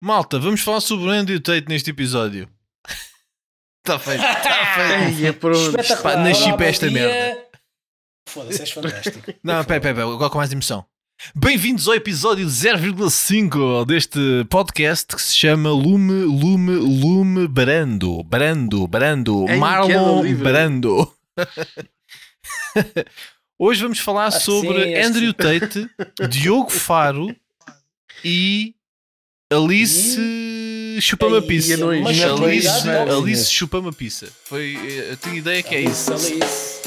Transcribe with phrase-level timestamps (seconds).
[0.00, 2.48] Malta, vamos falar sobre o Andrew Tate neste episódio.
[3.84, 5.26] Está feito, está feito.
[5.26, 5.80] É pronto.
[5.80, 6.14] Espetacular.
[6.14, 7.44] Pá, nasci para esta merda.
[8.28, 9.34] Foda-se, és fantástico.
[9.42, 10.84] Não, pera, pera, pera, agora com mais emoção.
[11.34, 18.22] Bem-vindos ao episódio 0,5 deste podcast que se chama Lume, Lume, Lume Brando.
[18.22, 20.44] Brando, Brando, Em Marlon queda livre.
[20.44, 21.12] Brando.
[23.58, 25.90] Hoje vamos falar que sobre sim, Andrew Tate,
[26.28, 27.34] Diogo Faro
[28.24, 28.76] e
[29.50, 30.16] Alice
[31.00, 31.72] Chupa-me a pizza.
[31.74, 32.88] Alice- Alice, Alice-.
[32.88, 34.28] Alice Chupa-me a pizza.
[34.44, 34.76] Foi,
[35.10, 36.12] eu tenho ideia que é isso.
[36.12, 36.78] Alice.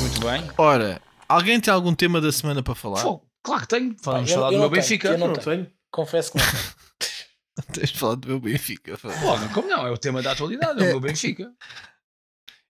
[0.00, 0.44] Muito bem.
[0.56, 2.98] Ora, alguém tem algum tema da semana para falar?
[2.98, 3.22] Fogo.
[3.42, 3.96] Claro que tenho.
[4.02, 5.08] Vamos eu- falar eu do meu tenho, Benfica.
[5.08, 5.56] eu não Não tenho.
[5.56, 5.66] tenho.
[5.90, 6.62] Confesso que não tenho.
[7.72, 8.98] Tens de falar do meu Benfica.
[9.22, 9.86] Logo, como não?
[9.86, 11.52] É o tema da atualidade, é o meu Benfica.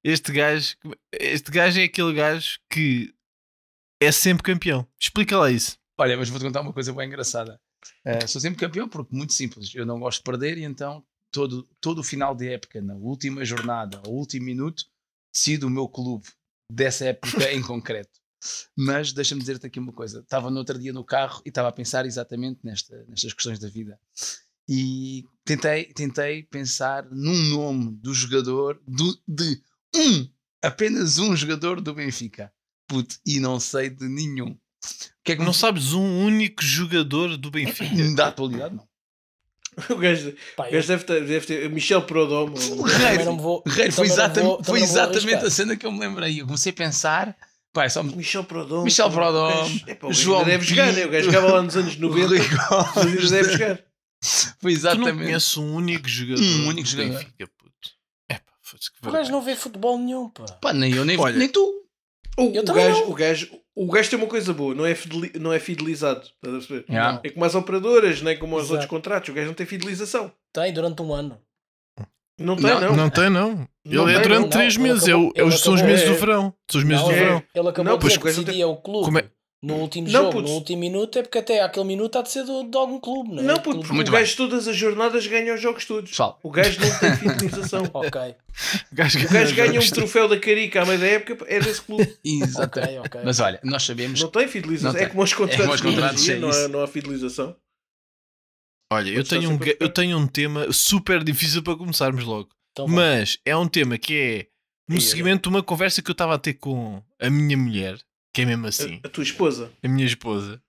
[0.04, 0.76] Este gajo,
[1.12, 3.12] este gajo é aquele gajo que
[4.00, 4.86] é sempre campeão.
[5.00, 5.76] Explica lá isso.
[5.98, 7.60] Olha, mas vou-te contar uma coisa bem engraçada.
[8.04, 11.68] Eh, sou sempre campeão porque, muito simples, eu não gosto de perder e então todo,
[11.80, 14.84] todo o final de época, na última jornada, ao último minuto,
[15.32, 16.26] decido o meu clube
[16.70, 18.20] dessa época em concreto.
[18.76, 20.20] Mas deixa-me dizer-te aqui uma coisa.
[20.20, 23.68] Estava no outro dia no carro e estava a pensar exatamente nesta, nestas questões da
[23.68, 23.98] vida.
[24.68, 29.60] E tentei, tentei pensar num nome do jogador, do, de
[29.94, 30.28] um,
[30.62, 32.52] apenas um jogador do Benfica.
[32.88, 34.50] Puto, e não sei de nenhum.
[34.50, 34.58] O
[35.24, 37.94] que é que Não sabes um único jogador do Benfica.
[38.14, 38.86] da atualidade, não.
[39.90, 41.68] O gajo, o eu, gajo deve, ter, deve ter.
[41.70, 42.54] Michel Prodomo.
[42.56, 43.62] O não vou.
[43.66, 46.40] Rei, foi exatamente, vou- foi exatamente a cena que eu me lembrei.
[46.40, 47.36] Eu comecei a pensar,
[47.74, 48.84] pá, é só Michel Prodomo.
[48.84, 51.04] Michel Prodomo, o gajo- o João deve jogar, né?
[51.04, 52.26] O gajo jogava lá nos anos 90.
[52.26, 52.56] Rui Mas
[52.96, 53.30] ainda Gomes.
[53.30, 53.80] deve jogar.
[54.22, 55.24] Foi Tu não exatamente.
[55.24, 57.18] conheces um único jogador Um único do jogador.
[57.18, 57.90] Benfica, puto.
[58.30, 59.32] É pá, foda-se que O gajo vergonha.
[59.32, 60.44] não vê futebol nenhum, pá.
[60.60, 61.36] Pá, nem eu, nem, Olha.
[61.36, 61.60] nem tu.
[62.38, 63.10] O, Eu o, gajo, não.
[63.10, 66.20] o, gajo, o gajo tem uma coisa boa, não é, fideli- não é fidelizado.
[66.20, 66.84] Estás a perceber?
[66.88, 67.20] Yeah.
[67.24, 68.72] É como as operadoras, nem como os Exato.
[68.74, 69.28] outros contratos.
[69.30, 70.30] O gajo não tem fidelização.
[70.52, 71.40] Tem durante um ano.
[72.38, 72.96] Não tem, Não, não.
[72.96, 73.66] Não tem, não.
[73.86, 74.50] Não Ele é tem, durante não.
[74.50, 75.04] três Não, meses.
[75.04, 76.18] ele É o- acabou- é os- são os acabou- meses do é.
[76.18, 76.54] verão.
[76.70, 77.18] São os meses Não, do é.
[77.18, 77.42] verão.
[77.54, 79.30] Ele acabou Não, de dizer que não decidia o clube.
[79.66, 80.48] É- No último Não, jogo, putz.
[80.50, 83.34] no último minuto, é porque até aquele minuto há de ser do- de algum clube,
[83.34, 83.46] não é?
[83.46, 84.20] Não, puto, porque Muito o bem.
[84.20, 86.10] gajo todas as jornadas ganha os jogos todos.
[86.10, 87.90] Pessoal, O gajo não tem fidelização.
[87.92, 88.20] Ok,
[88.92, 91.80] O gajo, O gajo ganha um troféu da Carica à meia da época, é desse
[91.82, 92.16] clube.
[92.24, 92.98] exatamente.
[92.98, 93.20] ok, ok.
[93.24, 94.20] Mas olha, nós sabemos.
[94.20, 94.92] Não tem fidelização.
[94.92, 95.08] Não É tem.
[95.10, 95.64] como os contratos.
[95.64, 97.56] como os contratos, é não, há, não há fidelização.
[98.92, 102.48] Olha, eu Pode tenho, um, eu tenho um tema super difícil para começarmos logo.
[102.72, 102.86] Então.
[102.86, 104.46] Mas é um tema que é
[104.88, 107.98] no seguimento de uma conversa que eu estava a ter com a minha mulher,
[108.36, 109.72] que é mesmo assim, A, a tua esposa.
[109.82, 110.60] a minha esposa.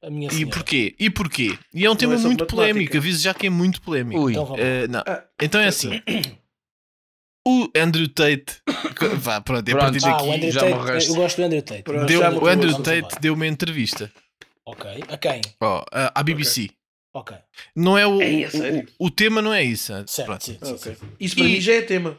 [0.00, 0.94] a minha E porquê?
[0.98, 1.58] E porquê?
[1.74, 4.20] E é um Não tema é muito polémico, aviso já que é muito polémico.
[4.20, 4.32] Ui.
[4.32, 4.56] Então
[4.88, 5.02] não.
[5.06, 6.00] Ah, Então é assim.
[7.46, 8.60] O Andrew Tate.
[9.18, 9.92] Vá, pronto, a Pronto.
[9.92, 10.50] partir Ah, daqui.
[10.52, 11.10] já Tate, morreste.
[11.10, 11.82] eu gosto do Andrew Tate.
[11.82, 12.06] Pronto.
[12.06, 13.20] deu- o Andrew Tate embora.
[13.20, 14.12] deu uma entrevista
[14.64, 15.40] Ok, a quem?
[15.60, 16.70] ó, à à BBC.
[17.14, 17.36] Ok,
[17.76, 19.92] Não é o, Ei, a o- o, o tema não é isso.
[20.06, 20.44] certo, Pronto.
[20.44, 20.94] sim, sim, ok.
[20.94, 21.06] sim.
[21.20, 22.18] Isso para E- mim já é tema.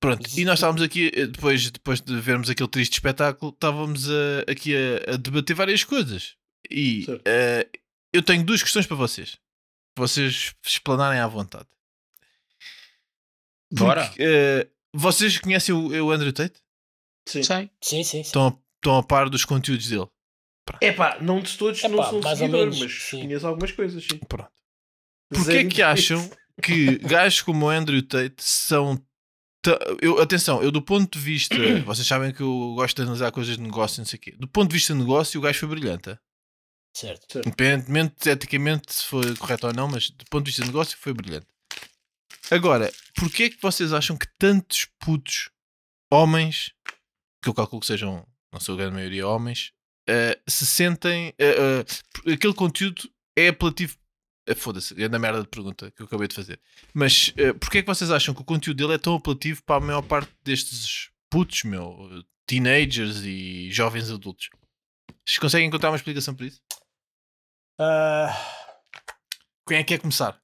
[0.00, 4.44] Pronto, e nós estávamos aqui, eh, depois, depois de vermos aquele triste espetáculo, estávamos a-
[4.50, 6.36] aqui a, a debater várias coisas.
[6.70, 7.68] E eh,
[8.12, 9.38] eu tenho duas questões para vocês.
[9.96, 11.66] Vocês explanarem à vontade.
[13.72, 14.06] Bora.
[14.06, 16.60] Porque, eh, vocês conhecem o, o Andrew Tate?
[17.28, 17.42] Sim.
[17.42, 18.20] Sim, sim, sim.
[18.20, 20.06] Estão a, estão a par dos conteúdos dele?
[20.80, 23.20] É pá, não de todos Epá, não sou mais ou seguidor, menos, mas sim.
[23.22, 24.18] conheço algumas coisas, sim.
[24.28, 24.50] Pronto.
[25.30, 26.30] Porquê é que acham
[26.62, 29.02] que gajos como o Andrew Tate são.
[29.76, 31.54] Ta- Eu, atenção, eu do ponto de vista.
[31.84, 34.34] Vocês sabem que eu gosto de analisar coisas de negócio, não sei o quê.
[34.38, 36.18] Do ponto de vista de negócio, o gajo foi brilhante.
[36.96, 37.38] Certo.
[37.40, 40.96] Independentemente, de, eticamente, se foi correto ou não, mas do ponto de vista de negócio,
[40.98, 41.46] foi brilhante.
[42.50, 45.50] Agora, porquê é que vocês acham que tantos putos
[46.10, 46.72] homens,
[47.42, 49.72] que eu calculo que sejam, não sou a grande maioria, homens,
[50.08, 51.34] eh, se sentem.
[51.38, 51.84] eh,
[52.26, 53.96] eh, aquele conteúdo é apelativo.
[54.50, 56.60] Eh, Foda-se, é da merda de pergunta que eu acabei de fazer.
[56.94, 59.76] Mas uh, porquê é que vocês acham que o conteúdo dele é tão apelativo para
[59.76, 64.48] a maior parte destes putos, meu, teenagers e jovens adultos?
[65.24, 66.60] Vocês conseguem encontrar uma explicação para isso?
[67.78, 68.34] Ah,
[69.66, 70.40] Quem é que quer começar?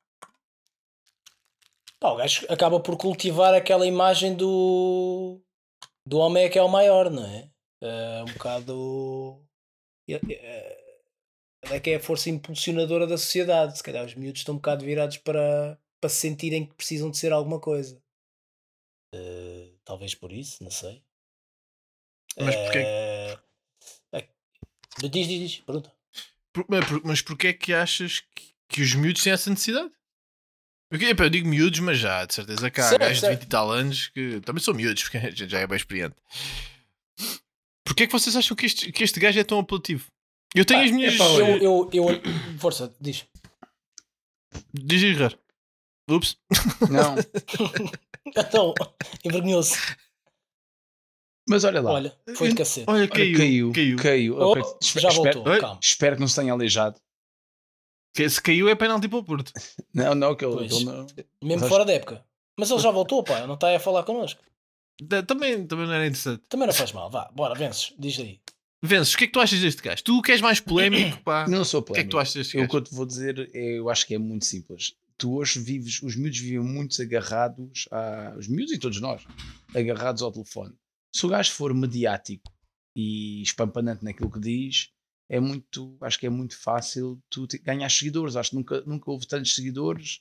[1.99, 5.41] pá, o gajo acaba por cultivar aquela imagem do,
[6.07, 7.49] do homem é que é o maior, não é?
[7.83, 9.43] Ah, um bocado.
[11.71, 13.77] É- que é a força impulsionadora da sociedade.
[13.77, 17.17] Se calhar os miúdos estão um bocado virados para, para se sentirem que precisam de
[17.19, 18.01] ser alguma coisa.
[19.15, 21.03] Ah, talvez por isso, não sei.
[22.39, 22.79] Mas porquê?
[24.13, 24.29] Ah, é-
[25.09, 25.93] Diz, diz, diz, pergunta.
[26.53, 29.91] Por- mas por- Mas porquê é que achas que, que os miúdos têm essa necessidade?
[30.91, 33.39] Porque, eu digo miúdos, mas já, de certeza que há Certo, gajos de certo.
[33.41, 36.15] 20 e tal anos que também são miúdos, porque a gente já é bem experiente.
[37.85, 40.11] Porquê é que vocês acham que este, que este gajo é tão apelativo?
[40.55, 41.15] Eu tenho Pá, as minhas.
[41.15, 43.27] epá, Eu, eu, eu, força, diz.
[44.73, 45.37] Diz errar.
[46.09, 46.37] Ups.
[46.91, 47.15] Não,
[48.37, 48.75] Então,
[49.25, 49.77] envergonhou-se.
[51.49, 51.93] mas olha lá.
[51.93, 52.89] Olha, foi de cacete.
[52.89, 53.37] Olha, Olha, caiu.
[53.39, 53.97] caiu, Caiu.
[53.97, 54.39] caiu.
[54.39, 55.61] Oh, Ok, espe- já espero- voltou, Oi?
[55.61, 55.81] calma.
[55.83, 57.01] Espero que não se tenha aleijado.
[58.15, 59.53] Que Se caiu é penalti para o Porto.
[59.93, 60.55] Não, não, que ele,
[60.85, 61.07] não.
[61.43, 62.25] Mesmo Mas- fora da época.
[62.57, 64.41] Mas ele já voltou, pá, não está a falar connosco.
[65.27, 66.45] Também, também não era interessante.
[66.49, 68.41] Também não faz mal, vá, bora, vences, diz aí.
[68.87, 70.03] Vences, o que é que tu achas deste gajo?
[70.05, 71.47] Tu que és mais polémico, pá.
[71.49, 72.19] Não sou O que é que tu polémico.
[72.19, 72.71] achas deste Eu, o gajo?
[72.71, 74.95] que eu te vou dizer, é, eu acho que é muito simples.
[75.17, 79.23] Tu hoje vives, os miúdos vivem muito agarrados, a, os miúdos e todos nós,
[79.75, 80.75] agarrados ao telefone.
[81.15, 82.53] Se o gajo for mediático
[82.97, 84.91] e espampanante naquilo que diz,
[85.31, 88.37] é muito, acho que é muito fácil tu te- ganhar seguidores.
[88.37, 90.21] Acho que nunca, nunca houve tantos seguidores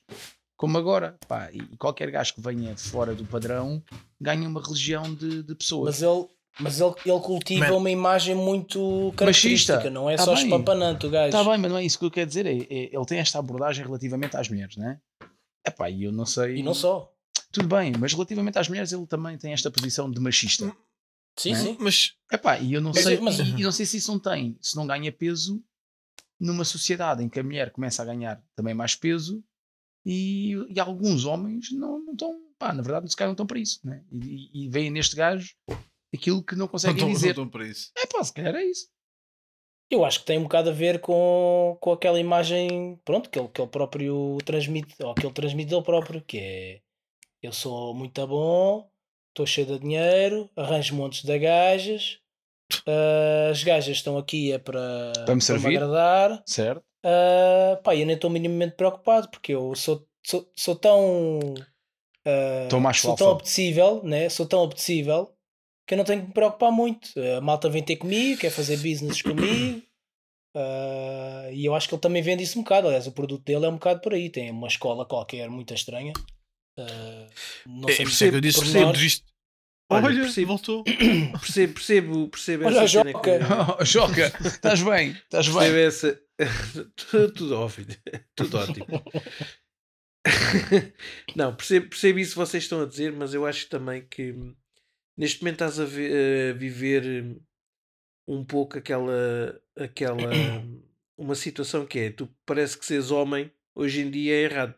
[0.56, 1.18] como agora.
[1.28, 3.82] Pá, e qualquer gajo que venha fora do padrão
[4.20, 6.00] ganha uma religião de, de pessoas.
[6.00, 6.26] Mas ele,
[6.60, 7.76] mas ele, ele cultiva Man.
[7.76, 9.90] uma imagem muito característica, Machista.
[9.90, 10.44] não é Tá só bem.
[10.44, 11.26] espampanante o gajo.
[11.36, 12.46] Está bem, mas não é isso que eu quero dizer.
[12.46, 15.00] É, é- ele tem esta abordagem relativamente às mulheres, não é?
[15.66, 16.56] Epá, e eu não sei.
[16.56, 17.10] E não só.
[17.50, 20.74] Tudo bem, mas relativamente às mulheres ele também tem esta posição de machista.
[21.36, 21.54] Sim, é?
[21.56, 21.76] sim.
[21.80, 24.56] Mas Epá, e eu não sei, mas- e, e não sei se isso não tem,
[24.60, 25.62] se não ganha peso
[26.38, 29.42] numa sociedade em que a mulher começa a ganhar também mais peso
[30.04, 33.58] e, e alguns homens não, não estão, pá, na verdade, se calhar não estão para
[33.58, 34.04] isso, né?
[34.12, 35.54] E, e, e veem neste gajo
[36.14, 37.30] aquilo que não não conseguem não dizer.
[37.30, 37.90] estão para isso.
[37.96, 38.88] É pá, se calhar é isso.
[39.90, 43.48] Eu acho que tem um bocado a ver com, com aquela imagem, pronto, que ele,
[43.48, 46.80] que ele próprio transmite, ou que ele transmite ele próprio, que é
[47.42, 48.90] eu sou muito bom,
[49.28, 52.18] estou cheio de dinheiro, arranjo montes de gajas,
[52.86, 55.76] ah, as gajas estão aqui é para, Para me servir.
[55.76, 56.82] agradar, Certo?
[57.04, 61.40] ah, pá, eu nem estou minimamente preocupado, porque eu sou, sou, sou tão
[62.80, 64.28] macho sou tão apetecível, né?
[64.30, 65.33] sou tão apetecível
[65.86, 67.08] que eu não tenho que me preocupar muito.
[67.36, 69.82] A malta vem ter comigo, quer fazer business comigo.
[70.56, 72.86] ah, e eu acho que ele também vende isso um bocado.
[72.88, 74.30] Aliás, o produto dele é um bocado por aí.
[74.30, 76.12] Tem uma escola qualquer muito estranha.
[76.78, 77.26] ah,
[77.66, 79.24] não É, sei é que eu disse percebo isto.
[79.92, 80.82] Olha, Olha, percebo- voltou.
[81.38, 83.20] Percebo, percebo, percebo Olha essa Joca.
[83.20, 85.84] que- Joca, estás bem, estás Percebo bem.
[85.84, 86.20] essa.
[87.36, 87.86] tudo, óbvio.
[88.34, 88.86] Tudo ótimo.
[91.36, 94.34] Não, percebo, percebo isso que vocês estão a dizer, mas eu acho também que
[95.16, 96.10] neste momento estás a, vi-
[96.50, 97.40] a viver hum,
[98.26, 100.28] um pouco aquela, aquela
[101.16, 104.74] uma situação que é tu parece que seres homem hoje em dia é errado.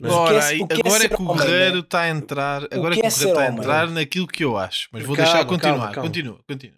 [0.00, 0.12] Não é?
[0.12, 1.80] O que é- o que é agora é que o homem, Guerreiro né?
[1.80, 2.64] está a entrar.
[2.70, 4.88] Agora é que que é o Guerreiro ser está a entrar naquilo que eu acho.
[4.92, 5.92] Mas vou Calma, deixar calma, continuar.
[5.92, 6.08] calma.
[6.08, 6.76] Continua, continua.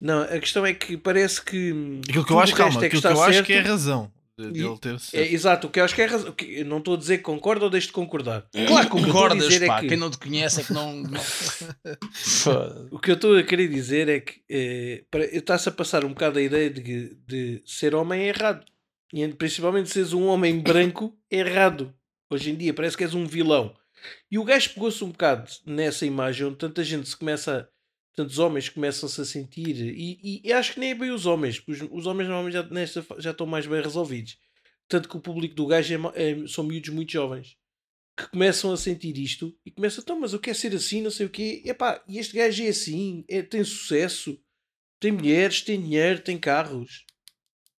[0.00, 2.86] Não, a questão é que parece que hum, Aquilo que eu acho, o calma, é
[2.86, 3.46] aquilo que está eu acho certo.
[3.46, 6.30] que é a razão dele ter É, exato, o que eu acho que é razão.
[6.30, 8.46] o que- Eu não estou a dizer que concordo ou deixo de concordar.
[8.66, 9.80] Claro que que concordas, dizer é pá.
[9.80, 11.02] que- Quem não te conhece é que não.
[12.90, 16.08] O que eu estou a querer dizer é que eh, para- está-se a passar um
[16.10, 18.64] bocado a ideia de, que- de ser homem é errado.
[19.12, 21.94] E principalmente seres um homem branco é errado.
[22.30, 23.74] Hoje em dia parece que és um vilão.
[24.30, 27.68] E o gajo pegou-se um bocado nessa imagem onde tanta gente se começa.
[28.14, 29.76] Tantos homens começam-se a sentir.
[29.76, 31.58] E, e acho que nem é bem os homens.
[31.58, 34.38] porque Os, os homens normalmente já, nesta, já estão mais bem resolvidos.
[34.88, 37.56] Tanto que o público do gajo é é- são miúdos muito jovens
[38.16, 41.26] que começam a sentir isto e começam, então, mas eu quero ser assim, não sei
[41.26, 41.62] o quê.
[41.64, 44.40] Epá, e este gajo é assim, é, tem sucesso,
[45.00, 47.04] tem mulheres, tem dinheiro, tem carros.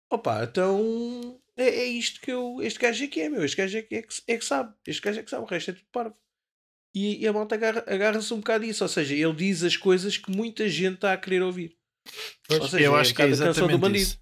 [0.10, 2.58] Opa, então é, é isto que eu.
[2.62, 3.46] Este gajo é que é, meu.
[3.46, 4.74] Este gajo é que, é, que, é que sabe.
[4.86, 6.16] Este gajo é que sabe, o resto é tudo parvo.
[6.96, 8.84] E, e a malta agarra- agarra-se um bocado disso.
[8.84, 11.76] Ou seja, ele diz as coisas que muita gente está a querer ouvir.
[12.50, 13.98] Ou seja, eu é acho um que é exatamente bandido.
[14.04, 14.20] isso.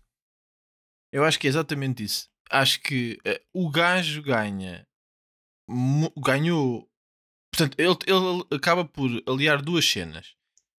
[1.12, 2.28] Eu acho que é exatamente isso.
[2.50, 4.88] Acho que eh, o gajo ganha.
[6.18, 6.90] Ganhou.
[7.54, 10.34] Portanto, ele, ele acaba por aliar duas cenas.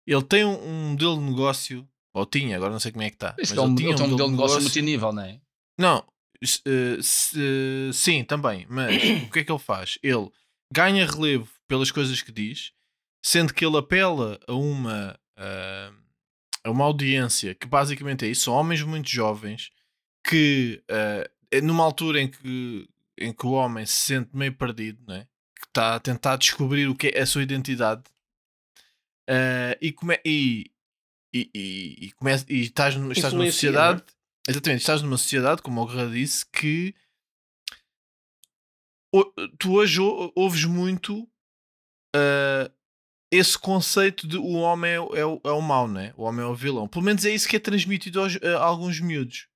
[0.07, 3.17] Ele tem um, um modelo de negócio, ou tinha, agora não sei como é que
[3.17, 3.35] está.
[3.39, 5.41] Mas é um, ele ele tem um modelo de negócio multinível, não é?
[5.79, 6.05] Não,
[6.43, 9.99] eh, se- sim, também, mas o que é que ele faz?
[10.03, 10.29] Ele
[10.73, 12.73] ganha relevo pelas coisas que diz,
[13.25, 15.93] sendo que ele apela a uma, ah,
[16.65, 19.71] a uma audiência que basicamente é isso, são homens muito jovens
[20.27, 20.83] que
[21.51, 25.25] é numa altura em que, em que o homem se sente meio perdido, não é?
[25.61, 28.03] que está a tentar descobrir o que é a sua identidade
[29.29, 30.71] ah, e, come, e,
[31.35, 34.03] e, e, e, e estás, numa- estás numa Influencia, sociedade
[34.47, 36.95] Exatamente, estás numa sociedade, como o Guerra disse, que
[39.15, 41.27] o- tu hoje ou- ouves muito
[42.15, 42.71] ah,
[43.31, 46.15] esse conceito de o homem é, o- é, é o mau, né?
[46.17, 46.87] o homem é o vilão.
[46.87, 49.49] Pelo menos é isso que é transmitido aos- a alguns miúdos.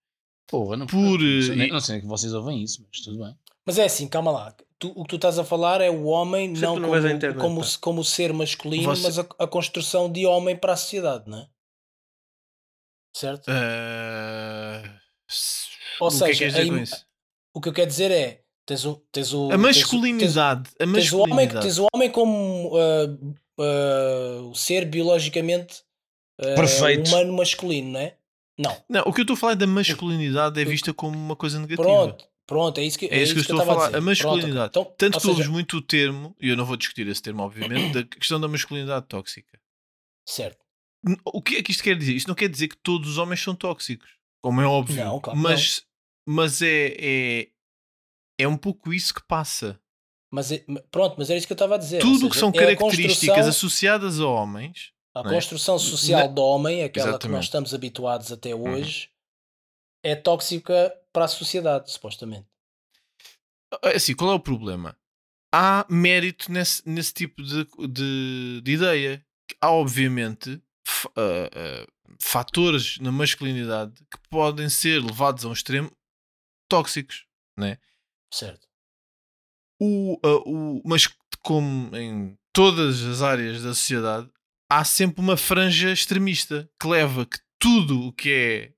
[0.46, 3.22] Porra, não, Por, não, sei, eh, nem- não sei que vocês ouvem isso, mas tudo
[3.24, 3.36] bem.
[3.66, 4.54] Mas é assim, calma lá.
[4.78, 7.08] Tu- o que tu estás a falar é o homem Sempre não, tu não como,
[7.08, 10.76] internet, como, se- como ser masculino, Você- mas a, a construção de homem para a
[10.76, 11.48] sociedade, não é?
[13.14, 13.50] Certo?
[15.28, 15.68] S-
[16.00, 17.06] Ou o que é que seja, queres dizer a com im- isso?
[17.54, 20.70] O que eu quero dizer é: tens o, tens o, A tens o- masculinidade.
[20.78, 21.66] A Tens, tens o homem, masculinidade.
[21.66, 25.82] tens o homem como ah, ah, o ser biologicamente
[26.37, 27.08] Perfeito.
[27.08, 28.16] humano masculino, não é?
[28.58, 28.76] Não.
[28.88, 31.82] Não, o que eu estou a falar da masculinidade é vista como uma coisa negativa.
[31.88, 33.98] Pronto, pronto, é isso que, É isso que eu estou a falar, dizer.
[33.98, 34.72] a masculinidade.
[34.72, 37.22] Pronto, então, Tanto que ouves seja, muito o termo, e eu não vou discutir esse
[37.22, 39.58] termo, obviamente, da questão da masculinidade tóxica.
[40.26, 40.58] Certo.
[41.25, 42.14] O que é que isto quer dizer?
[42.14, 44.08] Isto não quer dizer que todos os homens são tóxicos,
[44.42, 45.82] como é óbvio, Não, claro que mas,
[46.26, 47.48] mas é, é,
[48.38, 49.78] é um pouco isso que passa.
[50.30, 52.00] Mas, é- pronto, mas era isso que eu estava a dizer.
[52.00, 55.23] Tudo o que são é características associadas a homens, A é?
[55.25, 57.37] construção social do homem, aquela que Exatamente.
[57.37, 58.75] nós estamos habituados até Uhum.
[58.75, 59.11] hoje,
[60.04, 62.47] é tóxica para a sociedade, supostamente.
[63.95, 64.97] assim, qual é o problema?
[65.52, 69.25] Há mérito nesse, nesse tipo de, de, de ideia.
[69.61, 70.62] Há, obviamente,
[71.16, 71.87] ah, ah,
[72.21, 75.90] fatores na masculinidade que podem ser levados a um extremo
[76.68, 77.26] tóxicos,
[77.59, 77.78] né?
[78.32, 78.66] Certo.
[79.80, 81.08] o, ah, o, mas
[81.42, 84.30] como em todas as áreas da sociedade,
[84.70, 88.73] há sempre uma franja extremista que leva que tudo o que é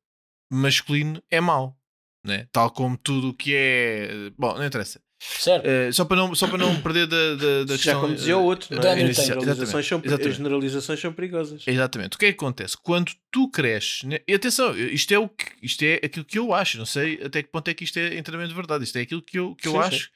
[0.52, 1.76] masculino é mau,
[2.24, 2.46] né?
[2.52, 4.30] tal como tudo o que é.
[4.38, 5.02] Bom, não interessa.
[5.22, 5.66] Certo.
[5.66, 8.00] Eh, só, para não, só para não perder da, da, da Já questão.
[8.00, 8.94] como dizia o outro, não é?
[8.96, 9.12] tem.
[9.12, 10.28] Generalizações, são, Exatamente.
[10.28, 11.62] as generalizações são perigosas.
[11.66, 12.16] Exatamente.
[12.16, 12.76] O que é que acontece?
[12.82, 14.20] Quando tu cresces, né?
[14.26, 17.42] e atenção, isto é, o que, isto é aquilo que eu acho, não sei até
[17.42, 19.72] que ponto é que isto é inteiramente verdade, isto é aquilo que eu, que eu
[19.72, 19.84] Sim, sim.
[19.84, 20.10] acho,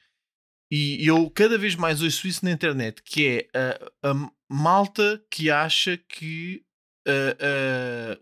[0.71, 3.59] e e eu cada vez mais ouço isso na internet, que é
[4.03, 6.63] a, a malta que acha que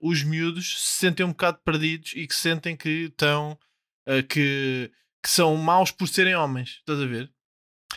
[0.02, 3.58] os miúdos se sentem um bocado perdidos e que sentem que estão
[4.28, 4.92] que,
[5.24, 7.32] que são maus por serem homens, estás a ver?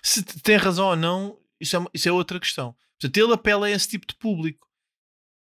[0.03, 2.77] Se tem razão ou não, isso é, isso é outra questão.
[3.01, 4.67] Portanto, ele apela a esse tipo de público.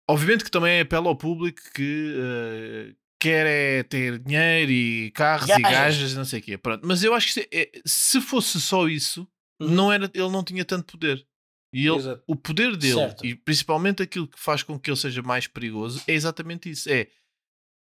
[0.09, 5.61] Obviamente que também apela ao público que eh, quer é ter dinheiro e carros e
[5.61, 5.71] Gajas.
[5.71, 6.57] gajas, não sei o quê.
[6.57, 6.85] Pronto.
[6.85, 9.27] Mas eu acho que se, é- se fosse só isso,
[9.61, 9.69] Uhum.
[9.69, 11.25] não era, ele não tinha tanto poder.
[11.73, 12.23] E ele, Exato.
[12.27, 13.25] o poder dele, Certo.
[13.25, 16.89] e principalmente aquilo que faz com que ele seja mais perigoso, é exatamente isso.
[16.89, 17.07] É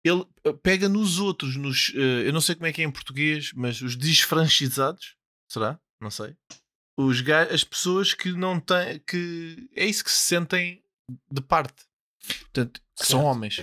[0.03, 2.91] ele eh, pega nos outros, nos, eh, eu não sei como é que é em
[2.91, 5.15] português, mas os desfranchizados,
[5.51, 5.79] será?
[6.01, 6.35] Não sei.
[6.97, 7.17] Os
[7.51, 10.83] as pessoas que não têm, que é isso que se sentem
[11.31, 11.85] de parte.
[12.41, 13.61] Portanto, que são homens.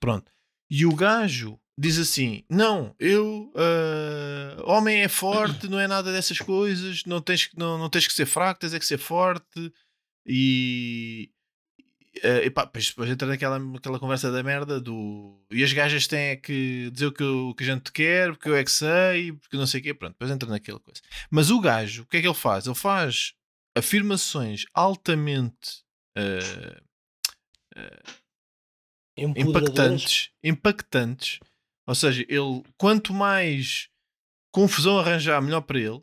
[0.00, 0.30] Pronto.
[0.68, 6.38] E o gajo diz assim: Não, eu, ah, homem é forte, não é nada dessas
[6.38, 9.72] coisas, não tens, que- não, não tens que ser fraco, tens é que ser forte.
[10.26, 11.30] E.
[12.22, 15.40] eh, epá, depois, depois entra naquela, naquela conversa da merda do.
[15.50, 18.48] E as gajas têm é que dizer o que, o que a gente quer, porque
[18.48, 19.94] eu é que sei, porque não sei o quê.
[19.94, 21.00] Pronto, depois entra naquela coisa.
[21.30, 22.66] Mas o gajo, o que é que ele faz?
[22.66, 23.34] Ele faz
[23.76, 25.82] afirmações altamente.
[26.16, 26.80] eh,
[29.16, 29.46] Empoderadoras.
[29.46, 31.38] impactantes, impactantes.
[31.86, 33.88] Ou seja, ele quanto mais
[34.52, 36.02] confusão arranjar, melhor para ele.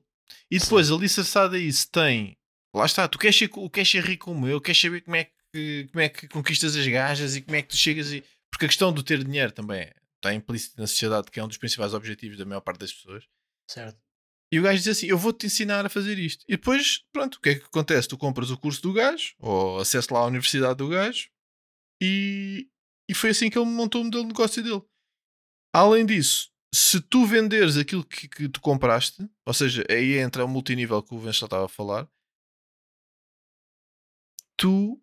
[0.51, 2.37] E depois, alicerçado a isso, tem
[2.75, 5.31] lá está, tu queres ser, queres ser rico como eu, queres saber como é, que,
[5.51, 8.23] como é que conquistas as gajas e como é que tu chegas e.
[8.51, 11.57] Porque a questão do ter dinheiro também está implícita na sociedade, que é um dos
[11.57, 13.25] principais objetivos da maior parte das pessoas.
[13.69, 13.99] Certo.
[14.51, 16.43] E o gajo diz assim: Eu vou-te ensinar a fazer isto.
[16.47, 18.07] E depois, pronto, o que é que acontece?
[18.07, 21.29] Tu compras o curso do gajo, ou acesso lá à universidade do gajo,
[22.01, 22.67] e,
[23.09, 24.81] e foi assim que ele montou o modelo de negócio dele.
[25.73, 30.47] Além disso, se tu venderes aquilo que, que tu compraste, ou seja, aí entra o
[30.47, 32.09] multinível que o Vencel estava a falar,
[34.57, 35.01] tu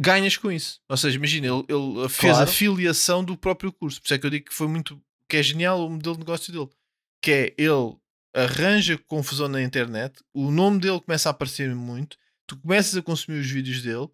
[0.00, 0.80] ganhas com isso.
[0.88, 2.44] Ou seja, imagina, ele, ele fez Claro.
[2.44, 4.00] a filiação do próprio curso.
[4.00, 5.00] Por isso é que eu digo que foi muito.
[5.28, 6.68] que é genial o modelo de negócio dele.
[7.22, 7.96] Que é ele
[8.34, 13.40] arranja confusão na internet, o nome dele começa a aparecer muito, tu começas a consumir
[13.40, 14.06] os vídeos dele,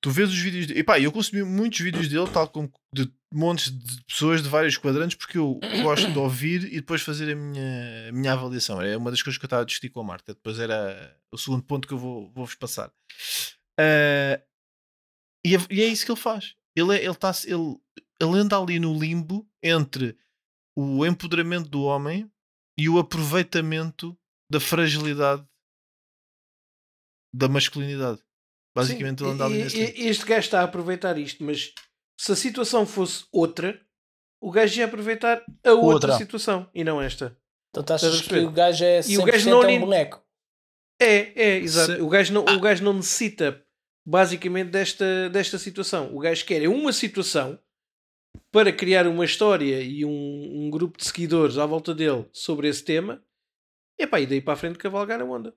[0.00, 0.80] tu vês os vídeos dele.
[0.80, 4.76] E pá, eu consumi muitos vídeos dele, tal como de montes de pessoas de vários
[4.76, 8.80] quadrantes, porque eu gosto de ouvir e depois fazer a minha, a minha avaliação.
[8.82, 10.34] É uma das coisas que eu estava a discutir com a Marta.
[10.34, 12.90] Depois era o segundo ponto que eu vou- vou-vos passar.
[13.78, 14.40] Ah,
[15.46, 16.54] e, é, e é isso que ele faz.
[16.74, 17.76] Ele, é- ele, tá, ele,
[18.20, 20.16] ele anda ali no limbo entre
[20.76, 22.30] o empoderamento do homem
[22.78, 24.16] e o aproveitamento
[24.50, 25.46] da fragilidade
[27.34, 28.20] da masculinidade.
[28.74, 29.98] Basicamente, Sim, ele anda ali e- nesse e- limbo.
[30.10, 31.72] Este gajo está a aproveitar isto, mas
[32.20, 33.80] se a situação fosse outra,
[34.42, 36.16] o gajo ia aproveitar a outra, Outra.
[36.18, 37.36] situação e não esta.
[37.70, 39.66] Então tu Estás a achas que o gajo é 100% E o gajo não é
[39.68, 40.22] um boneco?
[41.00, 41.92] É, é, exato.
[41.94, 43.65] Se- O, gajo não, o gajo não necessita
[44.06, 46.14] basicamente desta, desta situação.
[46.14, 47.58] O gajo quer é uma situação
[48.52, 50.10] para criar uma história e um,
[50.66, 53.20] um grupo de seguidores à volta dele sobre esse tema
[53.98, 55.54] Epá, e daí para a frente cavalgar a onda.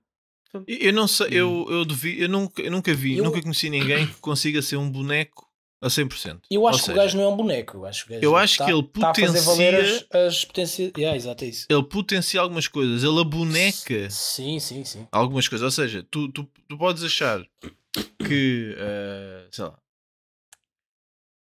[0.53, 3.69] Eu eu não sei, eu, eu, duvi, eu, nunca, eu nunca vi, Eu- nunca conheci
[3.69, 5.45] ninguém que consiga ser um boneco
[5.81, 6.39] a 100%.
[6.49, 7.77] Eu acho Ou que o seja, gajo não é um boneco.
[7.77, 10.45] Eu acho que, o Eu acho tá- que ele a fazer valer as, potencia- as
[10.45, 10.91] potências.
[10.97, 11.65] Yeah, exato, é isso.
[11.69, 15.05] ele potencia algumas coisas, ele aboneca Sim, sim, sim.
[15.11, 15.65] algumas coisas.
[15.65, 17.45] Ou seja, tu, tu, tu podes achar
[18.25, 19.79] que, eh, sei lá,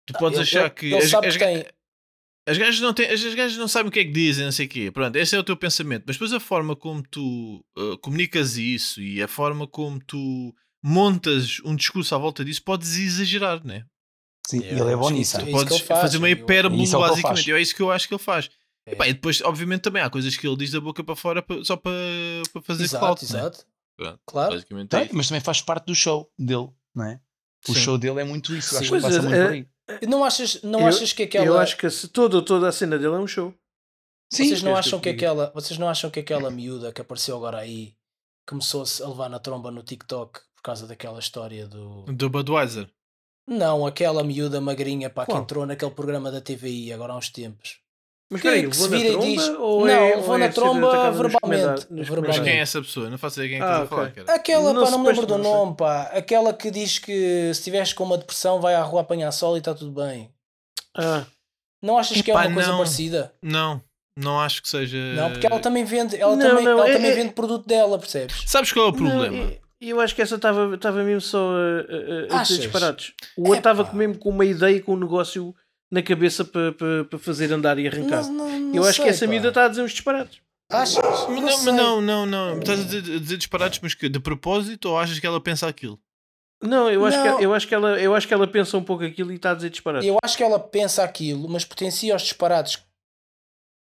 [0.06, 1.66] tu podes achar ele- que ele as, sabe as, que tem-
[2.46, 4.52] as gajas não têm, as, as gajas não sabem o que é que dizem, não
[4.52, 4.90] sei o quê.
[4.90, 6.04] Pronto, esse é o teu pensamento.
[6.06, 11.60] Mas depois a forma como tu eh, comunicas isso e a forma como tu montas
[11.64, 13.84] um discurso à volta disso, podes exagerar, né?
[14.46, 15.36] Sim, É, ele é bom nisso.
[15.36, 17.50] isso- Tu que podes ele faz, fazer uma eu- hipérbole, é basicamente.
[17.50, 18.48] E é isso que eu acho que ele faz.
[18.86, 18.92] É.
[18.92, 21.44] E, pá, e depois, obviamente, também há coisas que ele diz da boca para fora
[21.62, 21.92] só para,
[22.52, 23.38] para fazer Exato, clout, né?
[23.38, 23.58] exato.
[23.58, 23.79] Pronto,
[24.26, 24.52] Claro.
[24.54, 27.20] Basicamente é mas também faz parte do show dele, não é?
[27.68, 27.80] O Sim.
[27.80, 28.76] show dele é muito isso.
[28.78, 29.66] Acho que passa é, muito é- por aí.
[30.08, 31.46] Não achas, não Eu- achas que aquela.
[31.46, 33.52] Eu acho que se toda, toda a cena dele é um show.
[34.32, 37.36] Sim, vocês, não é acham que aquela, vocês não acham que aquela miúda que apareceu
[37.36, 37.94] agora aí
[38.48, 42.04] começou-se a levar na tromba no TikTok por causa daquela história do.
[42.04, 42.88] Do Budweiser.
[43.48, 47.80] Não, aquela miúda magrinha para que entrou naquele programa da TVI agora há uns tempos.
[48.32, 49.26] Mas Que é peraí, que se na vira e tromba?
[49.26, 52.38] diz- Ou Não, é, levou ou na é tromba verbalmente, nos verbalmente.
[52.38, 53.10] Mas quem é essa pessoa?
[53.10, 54.32] Não faço ideia quem é que Ah, a falar, cara.
[54.34, 56.02] Aquela, Não pá, não me lembro do nome, pá.
[56.14, 59.58] Aquela que diz que se tiveres com uma depressão vai à rua apanhar sol e
[59.58, 60.30] está tudo bem.
[60.96, 61.24] Ah,
[61.82, 62.76] Não achas que é uma coisa não.
[62.78, 63.34] parecida?
[63.42, 63.82] Não,
[64.16, 64.96] não acho que seja.
[65.16, 67.66] Não, porque ela também vende, ela Não, também, não, ela é- também é- vende produto
[67.66, 68.44] dela, percebes?
[68.46, 69.36] Sabes qual é o problema?
[69.36, 71.50] eu- eu acho que essa estava estava mesmo só
[72.30, 73.12] a, a, a disparados.
[73.36, 75.52] O outro estava mesmo com uma ideia e com um negócio
[75.90, 78.22] na cabeça para pa, pa fazer andar e arrancar.
[78.24, 79.30] Não, não, não eu acho sei, que essa pá.
[79.30, 80.40] miúda está a dizer uns disparados.
[80.70, 80.96] Achas?
[81.02, 81.64] Mas Não, não, sei.
[81.64, 82.58] mas não, não, não.
[82.60, 85.66] Estás a dizer, a dizer disparados, mas que de propósito ou achas que ela pensa
[85.66, 85.98] aquilo?
[86.62, 87.38] Não, eu acho, Não.
[87.38, 89.50] Que, eu, acho que ela, eu acho que ela pensa um pouco aquilo e está
[89.50, 90.06] a dizer disparados.
[90.06, 92.76] Eu acho que ela pensa aquilo, mas potencia os disparados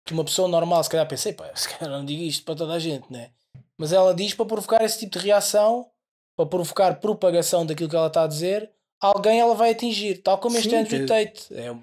[0.06, 2.72] que uma pessoa normal, se calhar pensei, pá, se calhar não digo isto para toda
[2.74, 3.30] a gente, né?
[3.76, 5.90] Mas ela diz para provocar esse tipo de reação,
[6.36, 10.56] para provocar propagação daquilo que ela está a dizer, alguém ela vai atingir, tal como
[10.56, 11.46] este Sim, Andrew Tate.
[11.52, 11.82] É, uma-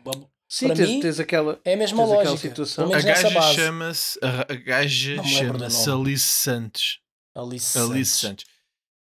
[0.50, 1.60] Sim, para tens, mim, tens aquela.
[1.66, 2.50] é a mesma Tens aquela lógica.
[2.50, 2.94] situação.
[2.94, 4.20] A gaja chama-se.
[4.22, 5.90] A, gaja Não chama-se.
[5.90, 7.00] Alice Santos.
[7.36, 8.46] Alice Alice Santos.
[8.46, 8.46] Santos.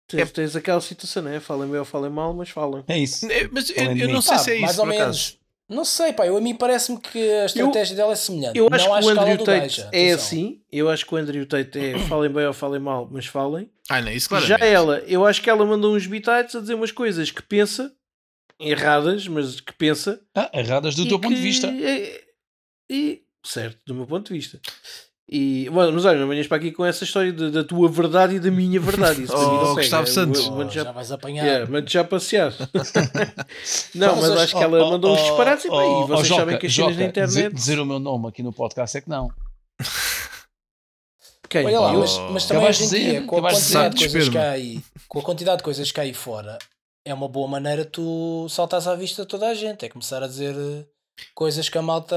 [0.07, 1.39] Tens, tens aquela situação, né?
[1.39, 2.83] Falem bem ou falem mal, mas falam.
[2.87, 3.25] É isso.
[3.31, 4.61] É, Mas eu, eu não sei Pá, se é isso.
[4.63, 5.03] mais ou por menos.
[5.05, 5.39] acaso.
[5.69, 8.57] Não sei, pá, eu, a mim parece-me que a estratégia dela é semelhante.
[8.57, 10.15] Eu acho não que o Andrew Tate gaja, é atenção.
[10.15, 10.61] assim.
[10.71, 13.69] Eu acho que o Andrew Tate é falem bem ou falem mal, mas falem.
[13.87, 14.73] Ah, não, isso Já claramente.
[14.75, 17.93] ela, eu acho que ela mandou uns bitites a dizer umas coisas que pensa,
[18.59, 20.19] erradas, mas que pensa.
[20.35, 21.67] Ah, erradas do e teu ponto de que vista.
[21.67, 22.21] é-
[22.89, 24.59] E, certo, do meu ponto de vista.
[25.31, 28.35] E, bom, mas olha, não venhas para aqui com essa história de- da tua verdade
[28.35, 29.21] e da minha verdade.
[29.23, 29.75] Isso Oh.
[29.75, 30.41] Gustavo Eu- Santos.
[30.45, 30.83] eu Oh, mando já...
[30.85, 31.45] já, vais apanhar.
[31.45, 32.51] yeah, mando já passear.
[33.93, 36.31] não, Mas acho que ela Oh, mandou uns oh, disparates e, pá, e oh, vocês
[36.31, 37.53] oh, sabem Joca, que as cenas na Joca, dizer, internet.
[37.55, 39.31] dizer o meu nome aqui no podcast é que não.
[41.47, 41.65] Quem?
[41.65, 44.37] Olha lá, Eu- mas, mas também hoje em dia, com a quantidade de coisas que
[44.37, 46.57] há aí, com a quantidade de coisas que há aí fora,
[47.05, 49.85] é uma boa maneira tu saltares à vista de toda a gente.
[49.85, 50.85] É começar a dizer eh,
[51.33, 52.15] coisas que a malta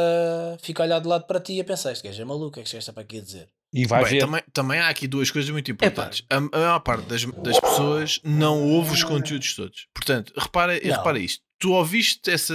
[0.63, 2.51] fica a olhar de lado para ti e a pensar, este gajo é maluco, o
[2.53, 3.49] que é que está para aqui a dizer?
[3.75, 4.21] E vai Bem, ver.
[4.21, 6.23] também, também há aqui duas coisas muito importantes.
[6.29, 9.87] A, a maior parte das, das pessoas não ouve os conteúdos todos.
[9.95, 10.97] Portanto, repara, Não.
[10.97, 11.43] repara isto.
[11.59, 12.55] Tu ouviste essa.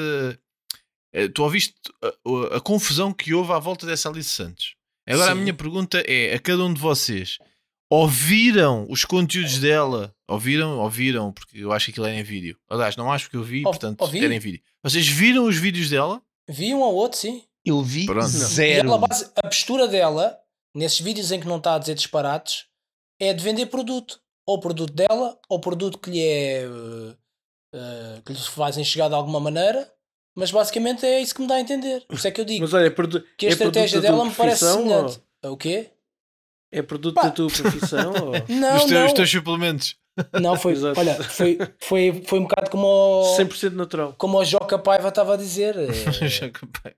[1.13, 2.07] eh, Tu ouviste a,
[2.53, 4.75] a- a confusão que houve à volta dessa Alice Santos.
[5.09, 5.41] Agora a Sim.
[5.41, 7.39] minha pergunta é: a cada um de vocês
[7.89, 10.13] ouviram os conteúdos dela?
[10.27, 10.79] Ouviram?
[10.79, 12.57] Ouviram, porque eu acho que aquilo era em vídeo.
[12.69, 14.23] Aliás, não acho que eu vi, Ou- portanto, ouvi.
[14.23, 14.61] era em vídeo.
[14.83, 16.21] Vocês viram os vídeos dela?
[16.49, 17.43] Vi um ao outro, sim.
[17.65, 18.25] Eu vi Pronto.
[18.25, 18.87] E zero.
[18.89, 20.37] ela a postura dela,
[20.73, 22.65] nesses vídeos em que não está a dizer disparates,
[23.19, 24.19] é de vender produto.
[24.45, 26.63] Ou produto dela, ou produto que lhe é.
[27.73, 29.91] eh, que lhe fazem chegar de alguma maneira.
[30.33, 32.05] Mas basicamente é isso que me dá a entender.
[32.07, 32.89] Por isso é que eu digo Mas olha, é
[33.37, 35.19] que a é estratégia dela me parece semelhante.
[35.43, 35.91] O quê?
[36.71, 37.23] É produto Pá.
[37.23, 38.11] da tua profissão?
[38.13, 39.05] ou- Não, os, teus, não.
[39.07, 39.95] os teus suplementos.
[40.41, 40.99] Não, foi, Exato.
[40.99, 44.15] olha, foi, foi, foi um bocado como o, 100% natural.
[44.17, 45.75] como o Joca Paiva estava a dizer.
[45.77, 46.95] eh, Já acabei.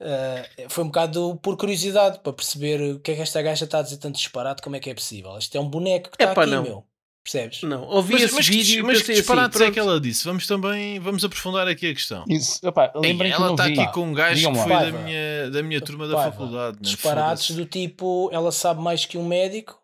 [0.00, 3.78] eh, foi um bocado por curiosidade, para perceber o que é que esta gaja está
[3.78, 5.38] a dizer tanto disparate, como é que é possível.
[5.38, 6.62] Isto é um boneco que está Epá, aqui, não.
[6.62, 6.84] meu.
[7.30, 7.62] Percebes?
[7.62, 10.00] Não, ouvi Mas, esse mas, vídeo que, e mas que assim, disparates é que ela
[10.00, 10.24] disse?
[10.24, 12.24] Vamos também vamos aprofundar aqui a questão.
[12.26, 14.84] Isso, Ei, lembrem que eu ela não está aqui com um gajo que foi lá.
[14.84, 16.76] da minha, da minha turma da Paiva, faculdade.
[16.76, 16.82] né?
[16.82, 19.78] Disparates do tipo, ela sabe mais que um médico.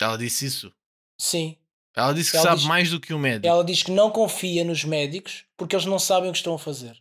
[0.00, 0.72] Ela disse isso.
[1.20, 1.56] Sim.
[1.94, 3.46] Ela disse que Ela sabe diz- mais do que um médico.
[3.46, 6.58] Ela diz que não confia nos médicos porque eles não sabem o que estão a
[6.58, 6.96] fazer.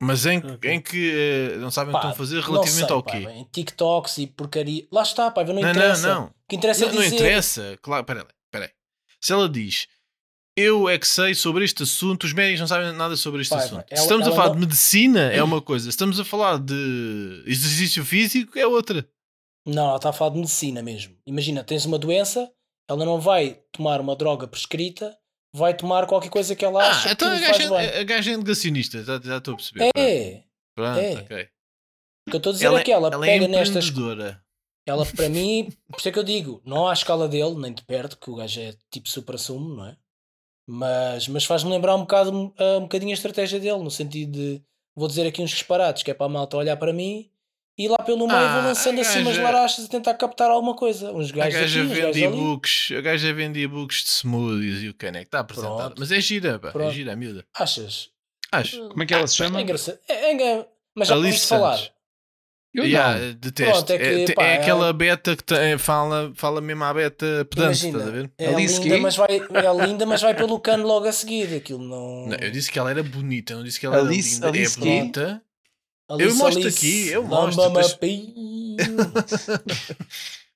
[0.00, 0.70] Mas em, Ok.
[0.70, 1.10] em que
[1.54, 3.18] eh, não sabem o que Pá, estão a fazer não relativamente sei, ao pá, quê?
[3.30, 4.86] Em TikToks e porcaria.
[4.92, 6.14] Lá está, pá, não, não, não, interessa.
[6.14, 6.24] não.
[6.26, 7.14] O que interessa Não, é não dizer.
[7.16, 7.78] interessa.
[7.80, 8.36] Claro, peraí, peraí.
[9.26, 9.88] Se ela diz
[10.58, 13.64] eu é que sei sobre este assunto, os médicos não sabem nada sobre este Paiva,
[13.66, 13.84] assunto.
[13.90, 15.84] ela- Se estamos a falar não- de medicina, é uma coisa.
[15.84, 19.06] Se estamos a falar de exercício físico, é outra.
[19.66, 21.14] Não, ela está a falar de medicina mesmo.
[21.26, 22.50] Imagina, tens uma doença,
[22.88, 25.14] ela não vai tomar uma droga prescrita,
[25.54, 28.00] vai tomar qualquer coisa que ela acha Ah, então a que lhe faz gaja, bem.
[28.00, 29.90] a gaja é negacionista, já, já estou a perceber.
[29.94, 30.42] É,
[30.74, 31.12] Pronto, é.
[31.20, 31.48] ok.
[32.28, 33.90] o que eu estou a dizer Ela, é que ela, ela é pega nestas.
[34.86, 37.82] Ela, para mim, por isso é que eu digo, não há escala dele, nem de
[37.82, 39.96] perto, que o gajo é tipo supra-sumo, não é?
[40.64, 44.62] Mas, mas faz-me lembrar um, bocado, um bocadinho a estratégia dele, no sentido de
[44.94, 47.28] vou dizer aqui uns disparates, que é para a malta olhar para mim
[47.78, 50.74] e lá pelo meio Ah, vou lançando a assim umas larachas a tentar captar alguma
[50.74, 51.12] coisa.
[51.12, 54.88] Uns A gajos gaja aqui, uns vende e-books, a gaja vende e-books de smoothies e
[54.88, 55.76] o que é que está apresentado.
[55.76, 56.00] Pronto.
[56.00, 56.92] Mas é gira, pá, é Pronto.
[56.92, 57.44] gira, a miúda.
[57.54, 58.10] Achas?
[58.50, 58.88] Acho.
[58.88, 59.58] Como é que ela se chama?
[59.58, 59.98] É engraçado.
[60.08, 61.78] É, é mas já Alice falar.
[62.76, 63.32] Eu Yeah, não.
[63.34, 63.72] detesto.
[63.72, 66.84] Pronto, é é, que, te- pá, é é- aquela beta que tem- fala, fala mesmo
[66.84, 68.30] à beta pedante, Imagina, estás a ver?
[68.38, 71.54] é Alice linda, mas vai, é linda, mas vai pelo cano logo a seguir.
[71.56, 72.26] Aquilo não.
[72.28, 74.58] Não, eu disse que ela era bonita, não disse que ela Alice- era linda.
[74.58, 75.42] Alice é bonita.
[76.08, 77.96] Alice, mostro Alice, aqui, eu mostro, depois-.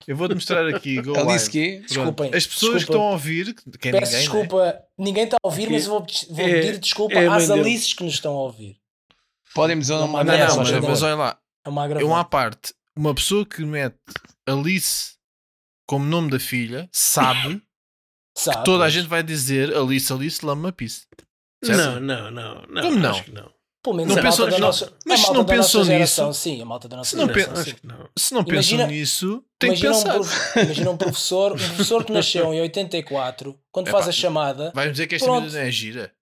[0.06, 0.96] Eu vou-te mostrar aqui.
[1.00, 1.12] Go?
[1.12, 1.26] Pronto.
[1.36, 2.78] Desculpem, As pessoas que desculpa.
[2.80, 5.90] estão a ouvir, que é Peço ninguém, desculpa, ninguém está a ouvir, Que mas eu
[5.90, 7.50] vou, vou é- pedir desculpa é às.
[7.50, 8.76] Alices que nos estão a ouvir.
[9.54, 12.30] Podem dizer o nome Não, Não, Alice, mas olha lá, É uma eu à agravante.
[12.30, 13.96] parte, uma pessoa que mete
[14.46, 15.14] Alice
[15.86, 17.62] como nome da filha sabe
[18.36, 18.58] Sabe?
[18.58, 21.06] que toda a gente vai dizer Alice, Alice, lama pisse.
[21.64, 21.78] Certo?
[21.78, 22.82] Não, não, não, não.
[22.82, 23.10] Como não?
[23.10, 23.52] Acho que não.
[23.82, 25.84] Pelo menos Não a malta pensou- da não, nossa, mas a se malta não pensou
[25.84, 27.76] geração, nisso- sim, a malta da nossa se não geração, Acho sim.
[27.82, 28.08] não.
[28.18, 30.12] Se não Imagina- pensam nisso, tem que um, pensar.
[30.14, 34.70] prof- imagina um professor, um professor que nasceu em 84, quando Epá, faz a chamada,
[34.74, 35.42] Vai dizer que esta Pronto.
[35.44, 36.12] miúda não é gira.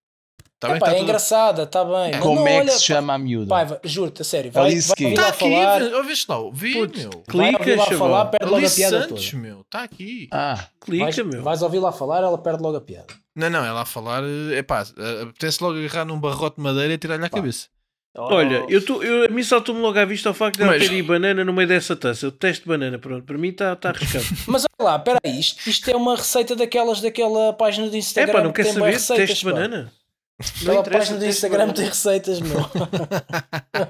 [0.61, 2.11] Tá epá, tá é tudo- engraçada, está bem.
[2.13, 3.47] mas Como não, é que olha, se chama a miúda?
[3.49, 6.73] Pai, vai- juro-te, a sério, vai, Alice vai Tá lá aqui, falar, ouves lá, vê,
[6.73, 7.11] Putz, meu.
[7.11, 7.99] vai Clica, ouvir lá chaval.
[7.99, 9.43] falar, perde logo a Alice piada Santos, toda.
[9.43, 10.29] meu, está aqui.
[10.33, 11.43] Ah, Clica, Vais, meu.
[11.43, 13.07] vais ouvir lá falar, ela perde logo a piada.
[13.37, 14.85] Não, não, ela a falar, é pá,
[15.23, 17.69] apetece logo agarrar num barrote de madeira e tirar-lhe a cabeça.
[18.17, 20.89] Olha, eu tô, eu, a mim saltou-me logo à vista o facto de ela Mas-
[20.89, 22.27] ter banana no meio dessa taça.
[22.27, 23.23] Eu detesto banana, pronto.
[23.25, 24.25] Para mim está tá arriscado.
[24.49, 27.99] Mas olha lá, espera aí, isto, isto é uma receita daquelas daquela página do é
[27.99, 28.91] Instagram pá, não que quer saber?
[28.91, 29.29] receitas.
[29.29, 29.53] Detesto pá.
[29.53, 29.93] banana.
[30.39, 32.61] Aquela interessa, página do Instagram tem receitas, meu.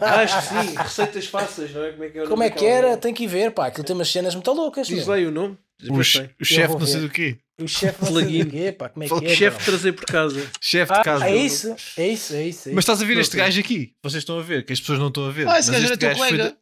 [0.01, 0.75] Ah, acho que sim.
[0.77, 1.91] Receitas fáceis, não é?
[1.93, 2.97] Como é que, é Como é que era?
[2.97, 3.67] Tem que ir ver, pá.
[3.67, 5.15] Aquilo tem umas cenas muito loucas, Diz meu.
[5.15, 5.59] aí o nome.
[5.91, 7.39] O, che- o chefe não sei do quê.
[7.61, 8.89] O chefe não sei do quê, pá.
[8.89, 9.35] Como é O que é?
[9.35, 10.41] chefe trazer por casa.
[10.61, 11.29] Chefe de Ah, casa.
[11.29, 12.69] é isso, é isso, é isso.
[12.71, 13.41] é Mas estás a ver Não este sei.
[13.41, 13.93] gajo aqui?
[14.03, 15.47] Vocês estão a ver, que as pessoas não estão a ver.
[15.47, 16.45] Ah, esse Mas gajo era este teu foi colega.
[16.51, 16.57] da-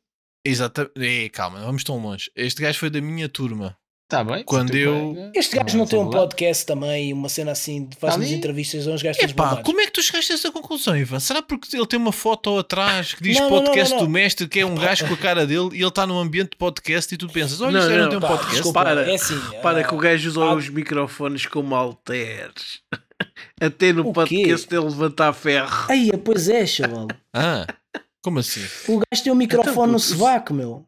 [0.44, 1.31] Exatamente.
[1.31, 2.31] Calma, não vamos tão longe.
[2.35, 3.77] Este gajo foi da minha turma.
[4.06, 4.44] Está bem.
[4.44, 8.26] Quando eu- colega- Este gajo não tem um podcast também, uma cena assim, faz umas
[8.28, 8.36] Ali?
[8.36, 9.64] entrevistas a uns gajos Epá, bombados.
[9.64, 11.18] como é que tu chegaste a essa conclusão, Ivan?
[11.18, 14.06] Será porque ele tem uma foto atrás que diz Não, não, não, podcast não, não.
[14.06, 16.50] do mestre, que é um gajo com a cara dele e ele está num ambiente
[16.50, 18.54] de podcast e tu pensas, olha, Não, isto não, não, tem um Pá, podcast.
[18.54, 19.10] desculpa, Para.
[19.10, 19.40] é assim.
[19.62, 22.80] Para ah, que o gajo usa há- os microfones como halteres.
[23.60, 25.86] Até no podcast dele levantar ferro.
[25.90, 27.08] Aí, pois é, chaval.
[27.34, 27.66] Ah,
[28.22, 28.60] como assim?
[28.88, 30.86] O gajo tem um microfone Então, no sovaco, meu.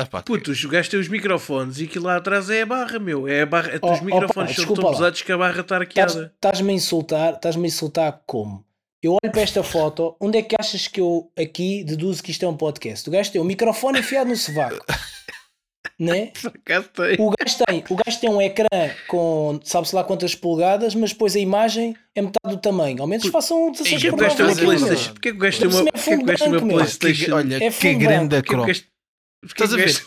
[0.00, 2.98] Ah, pá, Puto, os gajos têm os microfones e aquilo lá atrás é a barra,
[2.98, 3.28] meu.
[3.28, 3.78] É a barra.
[3.82, 4.96] Oh, os oh, microfones pá, são desculpa tão lá.
[4.96, 6.32] pesados que a barra está arqueada.
[6.34, 8.64] Estás-me a insultar, estás-me a insultar como?
[9.02, 12.44] Eu olho para esta foto, onde é que achas que eu aqui deduzo que isto
[12.44, 13.06] é um podcast?
[13.06, 14.82] O gajo tem um microfone enfiado no sovaco.
[16.00, 16.32] né?
[17.18, 18.68] O gajo tem, o gajo tem um ecrã
[19.06, 23.02] com sabe-se lá quantas polegadas, mas depois a imagem é metade do tamanho.
[23.02, 24.78] Ao menos façam 16 Porquê que por o gajo tem uma nove aquilo, meu.
[24.78, 25.12] Playstation?
[25.12, 25.68] Porquê que o gajo tem
[26.48, 26.74] uma, é.
[26.74, 27.24] Playstation?
[27.24, 28.42] que, olha, É que grande a
[29.44, 29.88] Estás a ver?
[29.88, 30.04] Este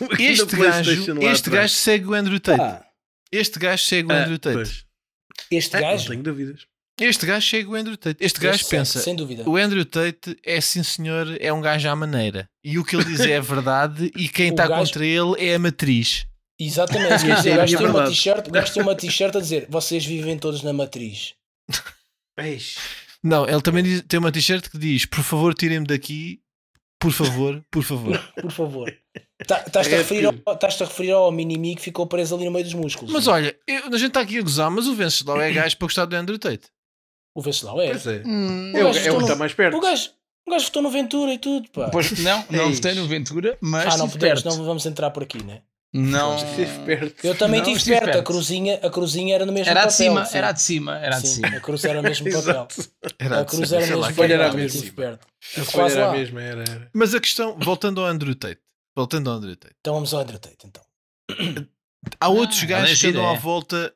[0.56, 0.90] gajo,
[1.22, 1.48] este atrás?
[1.50, 2.58] gajo segue o Andrew Tate.
[2.58, 2.84] Pá,
[3.32, 4.54] Este gajo segue o Ah, Andrew Tate.
[4.54, 4.84] pois.
[5.50, 6.66] este Ah, Não gajo, tenho dúvidas.
[7.00, 8.24] Este gajo segue o Andrew Tate.
[8.24, 9.42] Este gajo este pensa, sem dúvida.
[9.48, 12.48] o Andrew Tate é sim senhor, é um gajo à maneira.
[12.62, 15.58] E o que ele diz é verdade e quem está gajo- contra ele é a
[15.58, 16.26] matriz.
[16.56, 20.38] Exatamente, dizer, É gajo tem uma t-shirt, gajo tem uma t-shirt a dizer vocês vivem
[20.38, 21.34] todos na matriz.
[22.38, 22.76] Eish.
[23.22, 26.40] Não, ele também diz- tem uma t-shirt que diz: Por favor, tirem-me daqui.
[27.04, 28.18] Por favor, por favor.
[28.40, 28.94] Por favor.
[29.46, 32.46] Tá- Estás-te a, É referir ao- estás-te a referir ao mini que ficou preso ali
[32.46, 33.12] no meio dos músculos.
[33.12, 33.36] Mas não é?
[33.36, 36.04] olha, eu- a gente está aqui a gozar, mas o Venceslau é gajo para gostar
[36.06, 36.68] do Andrew Tate.
[37.34, 37.88] O Venceslau é.
[37.88, 38.22] Pois é.
[38.24, 39.76] Hum, É o, é o que está mais perto.
[39.76, 40.10] O gajo,
[40.46, 41.90] o gajo votou no Ventura e tudo, pá.
[41.90, 42.76] Pois não, não Eis.
[42.76, 44.44] votei no Ventura, mas ah, não perto.
[44.48, 45.60] não vamos entrar por aqui, né?
[45.96, 46.36] Não.
[47.22, 48.18] Eu também Não, estive perto.
[48.18, 49.90] A cruzinha, a cruzinha era no mesmo Era a papel.
[49.90, 50.36] de cima, sim.
[50.38, 51.48] era de cima, era de Sim, cima.
[51.56, 52.68] A cruz era o mesmo papel.
[53.16, 54.24] Era A cruz era sei mesmo papel.
[54.32, 55.26] era estive perto.
[55.56, 56.60] A folha era a mesma, era.
[56.68, 56.90] era.
[56.92, 58.60] Mas a questão, voltando ao Andrew Tate,
[58.96, 60.82] voltando ao Andrew Tate, Então vamos ao Andrew Tate, então.
[62.20, 63.38] há outros Ah, gajos que andam à é.
[63.38, 63.94] volta.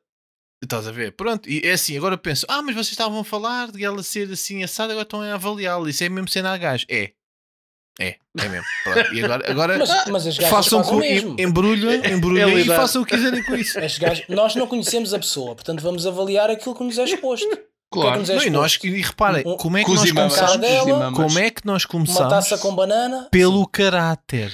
[0.63, 1.13] Estás a ver?
[1.13, 4.31] Pronto, e é assim, agora penso, ah, mas vocês estavam a falar de ela ser
[4.33, 5.91] assim assada, agora estão a avaliá-la.
[5.91, 6.85] Isso é mesmo cena a gajo.
[6.89, 7.13] É.
[8.01, 8.65] É, é mesmo.
[8.85, 9.15] Pronto.
[9.15, 9.91] E agora, agora Mas,
[10.25, 11.37] mas façam com, em- mesmo.
[11.39, 13.79] embrulhem, embrulhem É e façam o que quiserem com isso.
[13.81, 17.47] As gajas- nós não conhecemos a pessoa, portanto vamos avaliar aquilo que nos é exposto.
[17.47, 18.21] O que é que Claro.
[18.21, 20.57] nos é Não, e, nós, e reparem, Um- como é que nós começamos?
[20.59, 21.13] dela.
[21.13, 22.31] Como é que nós Uma começamos?
[22.31, 23.29] taça com banana.
[23.33, 24.53] Pelo caráter.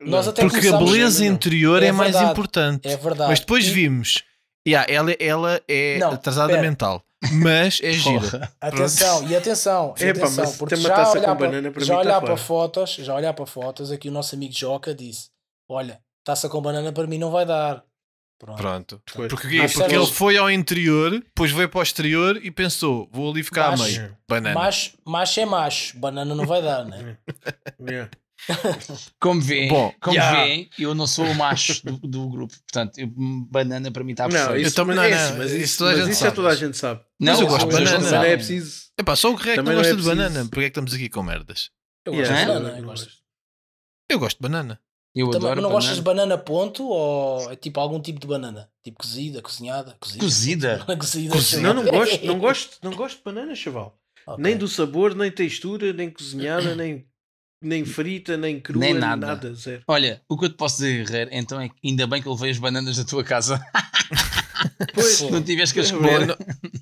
[0.00, 2.88] Nós até Porque a beleza interior É é, mais verdade, importante.
[2.88, 3.30] É verdade.
[3.30, 4.22] Mas depois E- vimos.
[4.66, 6.62] Yeah, ela, ela é Não, atrasada pera.
[6.62, 8.52] mental, mas é gira.
[8.60, 11.94] Atenção, e atenção, e Epá, atenção porque já taça olhar, com para, banana para já
[11.94, 15.28] mim tá olhar para fotos, já olhar para fotos, aqui o nosso amigo Joca disse:
[15.68, 17.82] Olha, taça com banana para mim não vai dar.
[18.38, 18.56] Pronto.
[18.58, 19.02] Pronto.
[19.06, 23.30] Porque, Porque sabes- ele foi ao interior, depois veio para o exterior e pensou: vou
[23.30, 24.16] ali ficar Mas- a meio.
[24.28, 24.54] Banana.
[24.54, 27.16] Macho, macho é macho, banana não vai dar, né?
[27.80, 28.10] Yeah.
[29.20, 30.42] Como vêem, Bom, como yeah.
[30.44, 32.52] vêem, eu não sou o macho do, do grupo.
[32.52, 33.08] Portanto, eu-
[33.50, 34.60] banana para mim está Não, perfeito.
[34.66, 36.32] isso, Eu também- mas, não, é não, mas isso a mas gente isso sabe.
[36.32, 37.00] é toda a gente sabe.
[37.18, 38.10] Mas eu gosto de banana.
[38.10, 38.82] Não é preciso.
[38.98, 40.44] Epá, só o Greg não não é gosta de preciso- banana.
[40.44, 41.70] Porque é que estamos aqui com merdas?
[42.04, 42.54] Eu gosto Yeah, de Hã?
[42.54, 42.76] banana.
[42.78, 43.08] eu não gosto.
[44.10, 44.80] Eu gosto de banana.
[45.16, 45.74] Eu Também, adoro não banana.
[45.80, 48.68] gostas de banana ponto ou é tipo algum tipo de banana?
[48.82, 49.96] Tipo cozida, cozinhada?
[50.00, 50.24] Cozida?
[50.24, 50.84] Cozida?
[50.98, 51.32] cozida.
[51.32, 51.62] Cozida.
[51.62, 53.96] Não, não gosto, não gosto, não gosto de banana, chaval.
[54.26, 54.42] Ok.
[54.42, 57.06] Nem do sabor, nem textura, nem cozinhada, nem,
[57.64, 59.26] nem frita, nem crua, Nem nada.
[59.26, 59.54] nada.
[59.54, 59.82] zero.
[59.88, 62.32] Olha, o que eu te posso dizer, Herrera, então é que ainda bem que eu
[62.34, 63.60] levei as bananas da tua casa.
[64.94, 66.36] Pois, não tiveste que as É comer.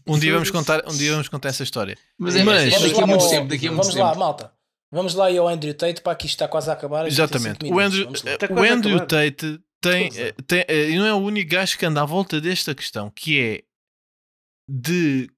[0.06, 1.96] Um dia vamos contar, um dia vamos contar essa história.
[2.18, 4.20] Mas é Mas- daqui a lá muito tempo, daqui a muito Vamos lá, tempo.
[4.20, 4.52] malta.
[4.90, 7.06] Vamos lá e ao Andrew Tate para aqui está quase a acabar.
[7.06, 7.64] Exatamente.
[7.64, 7.78] O.
[7.80, 8.12] Andrew, lá.
[8.12, 9.00] Está o Andrew.
[9.06, 10.32] Tate tem, é.
[10.46, 13.62] tem- eh, não é o único gajo que anda à volta desta questão, que é
[14.68, 15.28] de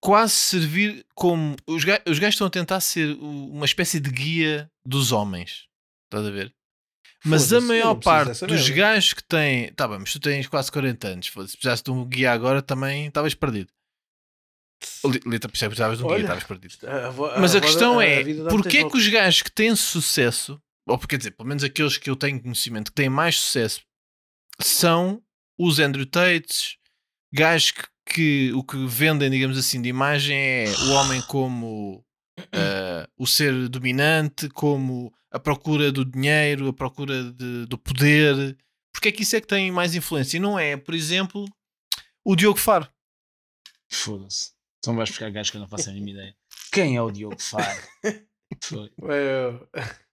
[0.00, 1.56] quase servir como.
[1.66, 5.66] Os ga- os gajos estão a tentar ser uma espécie de guia dos homens.
[6.06, 6.54] Estás a ver?
[7.24, 9.72] Mas a maior parte dos gajos que têm.
[9.74, 11.26] Tá bem, mas tu tens quase 40 anos.
[11.26, 13.70] Se precisasse de um guia agora também estavas perdido.
[15.04, 16.74] Li- Lita, precisavas de um guia, Olha, estavas perdido.
[16.86, 20.96] a Mas a roda- questão é, porquê muitas que os gajos que têm sucesso, ou
[21.00, 23.80] quer dizer, pelo menos aqueles que eu tenho conhecimento que têm mais sucesso,
[24.60, 25.20] são
[25.58, 26.77] os Andrew Tates,
[27.32, 32.04] gajos que, que o que vendem, digamos assim, de imagem é o homem como
[32.52, 38.56] ah, o ser dominante, como a procura do dinheiro, a procura de- do poder.
[38.92, 40.36] Porque é que isso é que tem mais influência?
[40.36, 41.44] E não é, por exemplo,
[42.24, 42.88] o Diogo Faro.
[43.90, 44.52] Foda-se.
[44.78, 46.36] Então vais buscar gajos que eu não faço a mínima ideia.
[46.72, 47.80] Quem é o Diogo Faro?
[48.62, 48.90] Foi.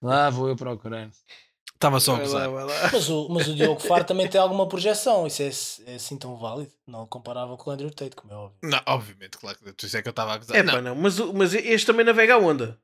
[0.02, 1.10] Lá vou eu procurar.
[1.76, 2.50] Estava só a vai lá, gozar.
[2.50, 2.90] vai lá.
[2.92, 5.26] Mas o, mas o Diogo Faro também tem alguma projeção.
[5.26, 6.72] Isso é, é assim tão válido.
[6.86, 8.58] Não comparável com o Andrew Tate, como é óbvio.
[8.62, 10.56] Não, obviamente, claro que isso é que eu estava a gozar.
[10.56, 10.72] É Não.
[10.74, 10.94] pá, não.
[10.94, 12.78] Mas, mas este também navega a onda.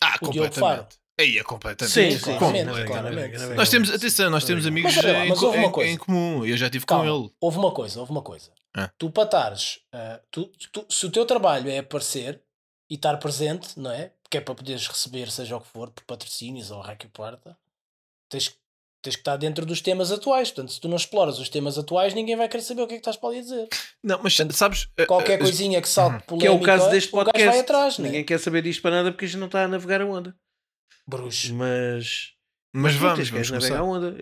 [0.00, 0.96] Ah, O completamente.
[1.20, 1.92] Aí é completamente.
[1.92, 3.54] Sim, Sim, navega.
[3.56, 5.90] Nós temos, atenção, nós temos amigos Mas lá, em, mas houve uma em- coisa.
[5.90, 6.46] em comum.
[6.46, 7.30] Eu já estive com ele.
[7.40, 8.52] houve uma coisa, houve uma coisa.
[8.76, 8.88] Ah.
[8.96, 12.40] Tu para estares, ah, tu- tu- se o teu trabalho é aparecer
[12.88, 14.12] e estar presente, não é?
[14.22, 17.56] Porque é para poderes receber, seja o que for, por patrocínios ou raio que parta,
[18.28, 18.54] tens,
[19.02, 20.50] tens que estar dentro dos temas atuais.
[20.50, 22.96] Portanto, se tu não exploras os temas atuais, ninguém vai querer saber o que é
[22.96, 23.68] que estás para ali a dizer.
[24.02, 24.88] Não, mas sabes.
[24.96, 27.48] eh, Qualquer eh, coisinha que salte Que é polémica, o caso deste o gajo podcast.
[27.50, 28.08] vai atrás, não é?
[28.08, 30.34] Ninguém quer saber disto para nada porque a gente não está a navegar a onda.
[31.06, 31.54] Bruxo.
[31.54, 32.32] Mas.
[32.74, 34.16] Mas pronto, vamos, vamos gajo navega a onda.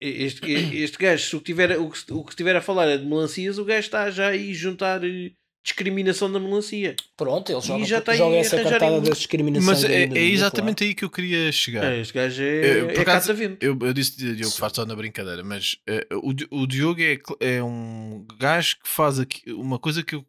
[0.00, 2.98] Este, este gajo, se o que, tiver, o, que, o que estiver a falar é
[2.98, 5.30] de melancias, o gajo está já aí juntar eh,
[5.64, 6.94] discriminação da melancia.
[7.16, 9.82] Pronto, ele joga, já está aí joga essa cartada das discriminações.
[9.82, 11.90] Mas é, é exatamente aí que eu queria chegar.
[11.90, 13.32] É, este gajo é, Eu, é acaso.
[13.60, 17.18] Eu, eu disse de Diogo Faro só na brincadeira, mas eh, o, o Diogo é,
[17.40, 20.26] é um gajo que faz aqui uma coisa que eu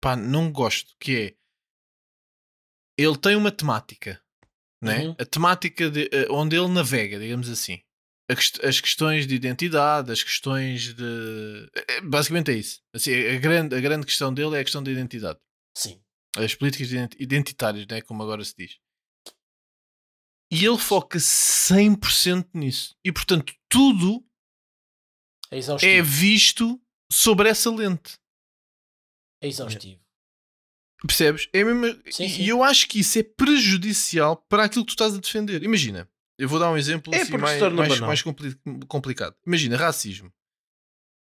[0.00, 1.34] pá, não gosto, que é
[2.96, 4.20] ele tem uma temática,
[4.80, 5.08] né?
[5.08, 5.16] Uhum.
[5.18, 7.80] a temática de, eh, onde ele navega, digamos assim.
[8.28, 11.70] As questões de identidade, as questões de.
[11.88, 12.82] eh, Basicamente é isso.
[12.92, 15.38] Assim, a, grande, a grande questão dele é a questão da identidade.
[15.76, 16.02] Sim.
[16.36, 18.00] As políticas ident- identitárias, né?
[18.02, 18.78] como agora se diz.
[20.52, 22.96] E ele foca 100% nisso.
[23.04, 24.24] E portanto, tudo
[25.50, 25.58] É
[25.98, 26.80] é visto
[27.12, 28.18] sobre essa lente.
[29.40, 30.00] É exaustivo.
[31.06, 31.48] Percebes?
[31.52, 32.02] É mesmo...
[32.10, 32.42] Sim, sim.
[32.42, 35.62] e eu acho que isso é prejudicial para aquilo que tu estás a defender.
[35.62, 38.56] Imagina, eu vou dar um exemplo É assim, mais, mais, mais compli-
[38.88, 39.34] complicado.
[39.46, 40.32] Imagina, racismo.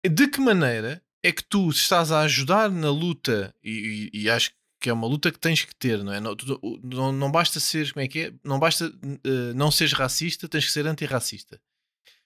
[0.07, 4.51] De que maneira é que tu estás a ajudar na luta e, e- e acho
[4.81, 6.19] que é uma luta que tens que ter, não é?
[6.21, 8.33] Não, tu- não, não basta ser, como é que é?
[8.43, 8.85] Não basta
[9.25, 11.59] eh, não seres racista, tens que ser antirracista.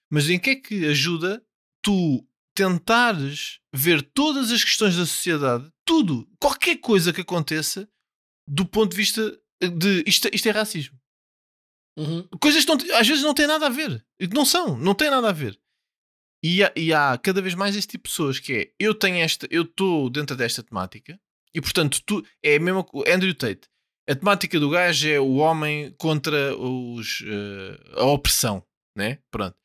[0.08, 1.42] Mas em que é que ajuda
[1.82, 7.88] tu tentares ver todas as questões da sociedade, tudo, qualquer coisa que aconteça,
[8.46, 10.96] do ponto de vista de isto, isto é racismo.
[11.96, 12.26] Uhum.
[12.40, 14.04] Coisas que não, às vezes não têm nada a ver.
[14.32, 15.58] Não são, não têm nada a ver.
[16.42, 19.16] E há, e há cada vez mais este tipo de pessoas que é eu tenho
[19.16, 21.18] esta, eu estou dentro desta temática
[21.54, 23.62] e portanto tu, é mesmo Andrew Tate.
[24.08, 28.62] A temática do gajo é o homem contra os, eh, a opressão,
[28.94, 29.18] né?
[29.30, 29.56] Pronto.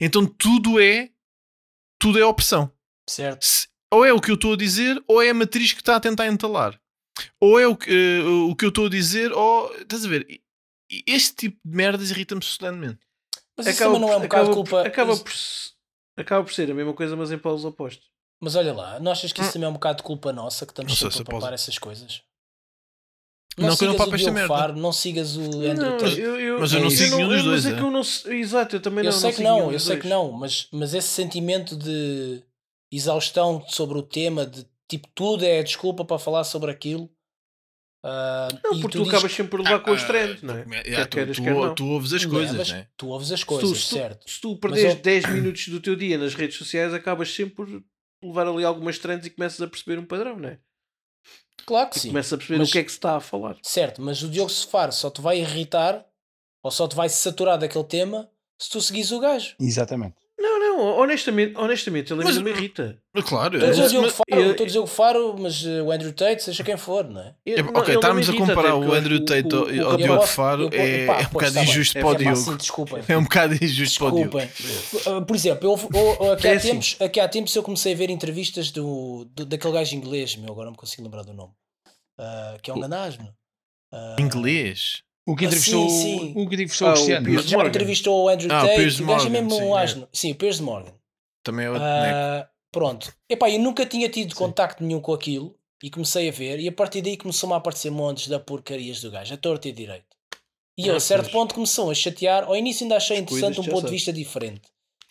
[0.00, 1.10] Então tudo é
[2.00, 2.70] tudo é opressão.
[3.10, 3.42] Certo.
[3.44, 5.96] Se- ou é o que eu estou a dizer, ou é a matriz que está
[5.96, 6.80] a tentar entalar.
[7.40, 10.40] Ou é o que, eh, o que eu estou a dizer, ou estás a ver?
[11.06, 13.00] Este tipo de merdas irrita-me solenemente.
[13.56, 14.82] Mas isso também não é um bocado acaba, culpa.
[14.82, 15.32] Acaba por,
[16.16, 18.08] acaba por ser a mesma coisa, mas em polos opostos.
[18.40, 20.72] Mas olha lá, não achas que isso também é um bocado de culpa nossa que
[20.72, 20.94] estamos Hum.
[20.94, 22.22] Não sempre se a papar essas coisas?
[23.58, 24.54] Não, que eu não sigas papo o esta Diogo merda.
[24.56, 27.66] Faro, não sigas o Andrew Não, eu, eu, Mas eu não sigo nenhum dos dois,
[27.66, 27.74] é é?
[27.74, 29.18] que eu não sei- Exato, eu também Eu não.
[29.18, 30.02] sei que não, eu sei dois.
[30.02, 32.40] que não, mas, mas esse sentimento de
[32.92, 37.10] exaustão sobre o tema, de tipo, tudo é desculpa para falar sobre aquilo.
[38.04, 40.42] Ah, Não, e porque tu tu, dizes- acabas sempre por levar com os Ah, trends,
[40.42, 40.62] não é?
[40.62, 41.74] tu, queiras, tu- quer não.
[41.74, 42.86] tu ouves as Não, coisas, né?
[42.96, 44.30] Tu ouves as Se tu- coisas, se tu- certo?
[44.30, 47.82] Se tu perdes eu- 10 minutos do teu dia nas redes sociais, acabas sempre por
[48.22, 50.58] levar ali algumas trends e começas a perceber um padrão, não é?
[51.66, 52.08] Claro que sim.
[52.08, 53.56] Começas a perceber mas- o que é que se está a falar.
[53.62, 56.04] Certo, mas o Diogo Sefar só te vai irritar
[56.62, 58.28] ou só te vai saturar daquele tema
[58.60, 59.54] se tu seguires o gajo.
[59.60, 60.16] Exatamente.
[60.40, 62.96] Não, não, honestamente, honestamente ele a mim Mas- não me irrita.
[63.26, 65.66] Claro, Estou a dizer o mas- Diogo Faro, eu- estou a dizer o Faro, mas
[65.66, 67.34] eh, o Andrew Tate, seja quem for, não é?
[67.44, 70.26] Eu- É, não, ok, estarmos a comparar o Andrew Tate ao- o- o- ao Diogo
[70.26, 72.56] Faro é, pá, é um bocado injusto É para o Diogo.
[72.56, 73.02] desculpem.
[73.08, 74.38] É um bocado injusto para o Diogo.
[74.38, 75.24] Desculpem.
[75.26, 76.68] Por exemplo, eu, eu- aqui, É há assim.
[76.70, 80.52] tempos, aqui há tempos eu comecei a ver entrevistas do, do- daquele gajo inglês, meu,
[80.52, 81.52] agora não me consigo lembrar do nome,
[82.20, 83.28] uh, que é um ganasmo.
[83.92, 85.02] Uh, Inglês?
[85.30, 86.32] O que Ah, entrevistou, sim, sim.
[86.34, 87.26] O que entrevistou Ah, o o Cristiano.
[87.26, 87.68] Piers Já Morgan.
[87.68, 89.82] entrevistou o Andrew Ah, o Tate, o gajo é mesmo sim, um é.
[89.82, 90.08] asno.
[90.12, 90.94] Sim, o Piers Morgan.
[91.42, 91.84] Também é outro.
[91.84, 93.12] Ah, pronto.
[93.28, 94.38] Epá, eu nunca tinha tido Sim.
[94.38, 97.90] contacto nenhum com aquilo e comecei a ver, e a partir daí começou-me a aparecer
[97.90, 100.06] montes de porcarias do gajo, a torto e a direito.
[100.78, 101.32] E eu, Ah, a certo pois.
[101.32, 102.44] ponto, começou a chatear.
[102.44, 104.62] Ao início ainda achei interessante um ponto de vista diferente,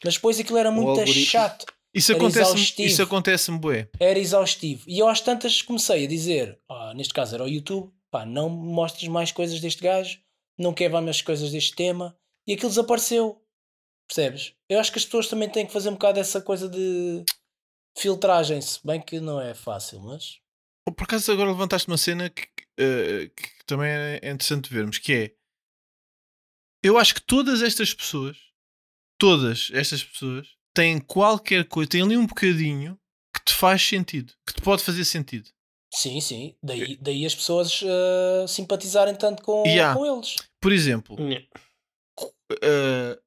[0.03, 2.88] mas depois aquilo era muito chato, Isso acontece, exaustivo.
[2.89, 3.88] isso acontece-me, bué.
[3.99, 4.84] era exaustivo.
[4.88, 8.49] E eu às tantas comecei a dizer, ah, neste caso era o YouTube, pá, não
[8.49, 10.19] me mostres mais coisas deste gajo,
[10.57, 13.43] não quero mais coisas deste tema, e aquilo desapareceu.
[14.07, 14.53] Percebes?
[14.69, 17.23] Eu acho que as pessoas também têm que fazer um bocado essa coisa de
[17.97, 20.39] filtragem, se bem que não é fácil, mas
[20.85, 22.47] Por acaso agora levantaste uma cena que,
[22.79, 25.37] eh, que também é interessante vermos, que é
[26.83, 28.37] eu acho que todas estas pessoas,
[29.19, 32.97] todas estas pessoas, têm qualquer coisa, têm ali um bocadinho
[33.33, 35.49] que te faz sentido, que te pode fazer sentido.
[35.93, 36.56] Sim, sim.
[36.62, 39.95] Daí, daí as pessoas ah, simpatizarem tanto com, Yeah.
[39.97, 40.36] com eles.
[40.62, 41.15] Por exemplo,
[42.62, 43.19] eh,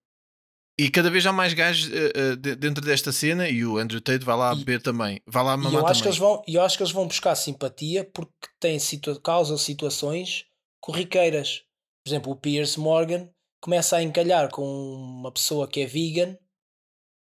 [0.78, 1.90] e cada vez há mais gajos
[2.38, 5.54] de- dentro desta cena, e o Andrew Tate vai lá E- beber também, vai lá
[5.54, 8.04] E mamar eu acho, que eles vão, e eu acho que eles vão buscar simpatia
[8.04, 10.46] porque têm situa causam situações
[10.80, 11.62] corriqueiras.
[12.02, 13.28] Por exemplo, o Piers Morgan
[13.62, 16.36] começa a encalhar com uma pessoa que é vegan,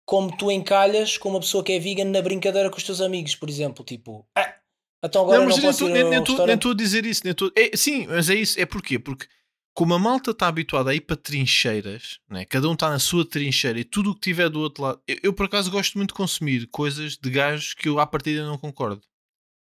[0.05, 3.35] como tu encalhas com uma pessoa que é vegan na brincadeira com os teus amigos,
[3.35, 3.83] por exemplo.
[3.83, 4.55] Tipo, ah,
[5.03, 6.55] então agora Não, não, mas nem ir nem- ao nem nem restaurante.
[6.57, 7.21] estou a dizer isso.
[7.23, 8.59] Nem estou- é, sim, mas é isso.
[8.59, 8.97] É porquê?
[8.99, 9.27] Porque
[9.73, 12.43] como a malta está habituada a ir para trincheiras, né?
[12.45, 15.01] cada um está na sua trincheira e tudo o que tiver do outro lado.
[15.07, 18.45] Eu, eu, por acaso gosto muito de consumir coisas de gajos que eu à partida
[18.45, 19.01] não concordo.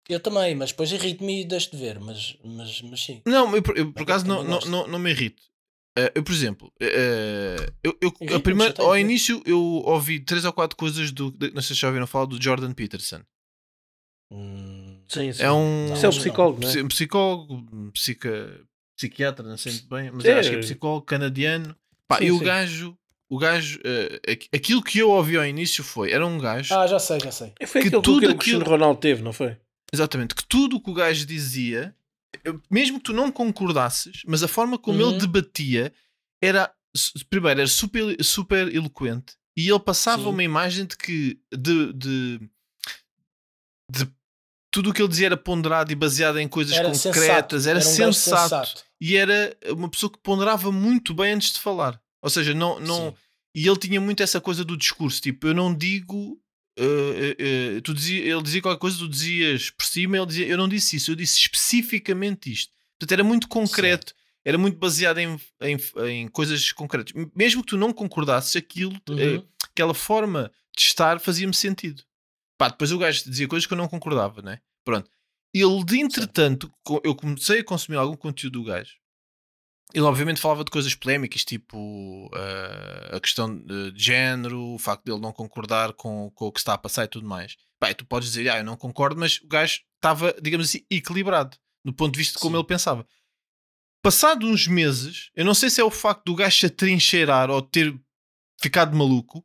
[0.08, 3.20] Eu também, mas depois irrito-me e deixo de ver, mas, mas, mas sim.
[3.26, 5.42] Não, eu, por- eu, por Eu acaso não, não, não, não me irrito.
[5.98, 10.52] Eh, eu, por exemplo, eh, eu, eu- a primeira, ao início eu ouvi três ou
[10.52, 11.30] quatro coisas do.
[11.32, 13.20] de- não sei se já ouviram falar do Jordan Peterson.
[14.30, 15.42] Hum, Sim, sim.
[15.42, 16.16] É um, Não, Isso é não.
[16.18, 16.70] psicólogo, não é?
[16.72, 18.60] Psi- um psicólogo, um psica,
[18.96, 20.38] psiquiatra, não sei muito bem, mas É.
[20.38, 21.74] acho que é psicólogo canadiano.
[22.06, 22.44] Pá, Sim, e o sim.
[22.44, 23.80] gajo, o gajo,
[24.30, 27.30] aqu- aquilo que eu ouvi ao início foi: era um gajo, Ah, já sei, já
[27.32, 27.52] sei.
[27.66, 29.56] Foi que tudo que o aquilo- Ronaldo teve, não foi?
[29.92, 31.94] exatamente, que tudo o que o gajo dizia,
[32.70, 35.10] mesmo que tu não concordasses, mas a forma como Uhum.
[35.10, 35.92] ele debatia
[36.42, 36.70] era,
[37.30, 40.28] primeiro, era super, super eloquente e ele passava Sim.
[40.28, 42.40] uma imagem de que, de, de,
[43.90, 44.10] de
[44.70, 47.68] tudo o que ele dizia era ponderado e baseado em coisas Era concretas, sensato.
[47.68, 48.84] era, um gajo sensato.
[49.00, 52.00] e era uma pessoa que ponderava muito bem antes de falar.
[52.22, 53.14] Ou seja, não, não, Sim.
[53.54, 56.38] e ele tinha muito essa coisa do discurso, tipo, eu não digo.
[56.78, 60.56] eh, eh, tu dizia, ele dizia qualquer coisa, tu dizias por cima, ele dizia, eu
[60.58, 62.72] não disse isso, eu disse especificamente isto.
[62.98, 64.12] Portanto, era muito concreto,
[64.44, 65.76] era muito baseado em, em,
[66.08, 67.12] em coisas concretas.
[67.34, 69.42] Mesmo que tu não concordasses, aquilo, Uhum.
[69.72, 72.02] aquela forma de estar fazia-me sentido.
[72.58, 74.60] Pá, depois o gajo dizia coisas que eu não concordava, né?
[74.84, 75.08] Pronto.
[75.54, 78.96] Ele, de entretanto, co- eu comecei a consumir algum conteúdo do gajo.
[79.94, 85.20] Ele, obviamente, falava de coisas polémicas, tipo eh, a questão de género, o facto dele
[85.20, 87.56] não concordar com, com o que está a passar e tudo mais.
[87.80, 91.56] Pá, tu podes dizer, ah, eu não concordo, mas o gajo estava, digamos assim, equilibrado
[91.82, 92.58] no ponto de vista de como Sim.
[92.60, 93.06] ele pensava.
[94.02, 97.62] Passado uns meses, eu não sei se é o facto do gajo se atrincheirar ou
[97.62, 97.98] ter
[98.60, 99.44] ficado maluco,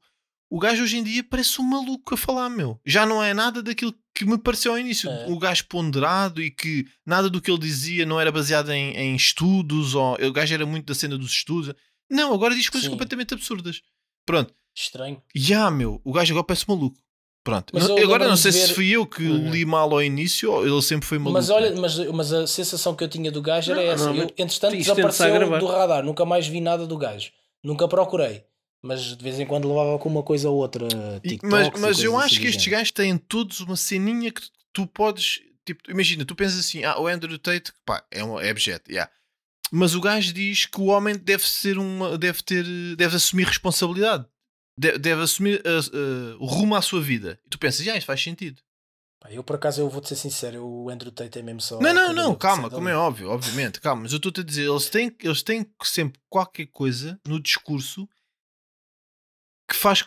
[0.55, 2.79] o gajo hoje em dia parece um maluco a falar, meu.
[2.85, 5.09] Já não é nada daquilo que me pareceu ao início.
[5.09, 5.25] É.
[5.27, 9.15] O gajo ponderado e que nada do que ele dizia não era baseado em, em
[9.15, 11.73] estudos, ou o gajo era muito da cena dos estudos.
[12.09, 12.91] Não, agora diz coisas Sim.
[12.91, 13.81] completamente absurdas.
[14.25, 14.53] Pronto.
[14.75, 15.21] Estranho.
[15.35, 16.97] Já, meu, o gajo agora parece maluco.
[17.43, 17.71] Pronto.
[17.73, 19.51] Mas agora não sei de se ver- fui eu que Uhum.
[19.51, 21.33] li mal ao início ou ele sempre foi maluco.
[21.33, 24.05] Mas olha, mas, mas a sensação que eu tinha do gajo era Não, essa.
[24.05, 27.31] não, Eu, entretanto, desapareceu do radar, nunca mais vi nada do gajo.
[27.63, 28.43] Nunca procurei.
[28.83, 30.87] Mas de vez em quando levava com uma coisa ou outra.
[31.21, 34.41] TikToks mas mas eu acho que estes gajos têm todos uma ceninha que
[34.73, 35.39] tu podes.
[35.65, 39.09] Tipo, imagina, tu pensas assim, ah, o Andrew Tate, pá, é, um, é objeto, yeah.
[39.71, 42.17] mas o gajo diz que o homem deve ser uma.
[42.17, 42.65] deve ter.
[42.97, 44.25] deve assumir responsabilidade,
[44.77, 47.39] deve, deve assumir ah, ah, o rumo à sua vida.
[47.45, 48.61] E tu pensas, ah, isto faz sentido.
[49.29, 51.79] Eu por acaso eu vou-te ser sincero, o Andrew Tate é mesmo só.
[51.79, 54.89] Não, não, não, calma, como é óbvio, obviamente, calma, mas eu estou-te a dizer, eles
[54.89, 58.05] têm, eles têm sempre qualquer coisa no discurso
[59.73, 60.03] que faz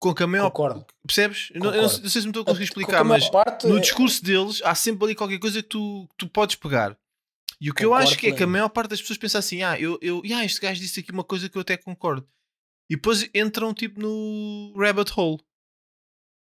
[0.00, 0.50] com que a maior.
[0.50, 0.84] Concordo.
[1.06, 1.50] Percebes?
[1.54, 2.02] Eu não, eu não sei Concordo.
[2.04, 4.60] não sei se me estou a conseguir explicar, a mas parte no é- discurso deles
[4.64, 6.96] há sempre ali qualquer coisa que tu, que tu podes pegar.
[7.60, 9.38] E o que eu Concordo acho que é que a maior parte das pessoas pensa
[9.38, 12.26] assim: ah, eu, eu, ah, este gajo disse aqui uma coisa que eu até concordo.
[12.90, 15.38] E depois entram tipo no rabbit hole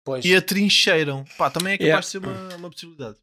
[0.05, 1.24] Pois, e atrincheiram.
[1.37, 2.01] Pá, também é capaz Yeah.
[2.01, 3.18] de ser uma, uma possibilidade.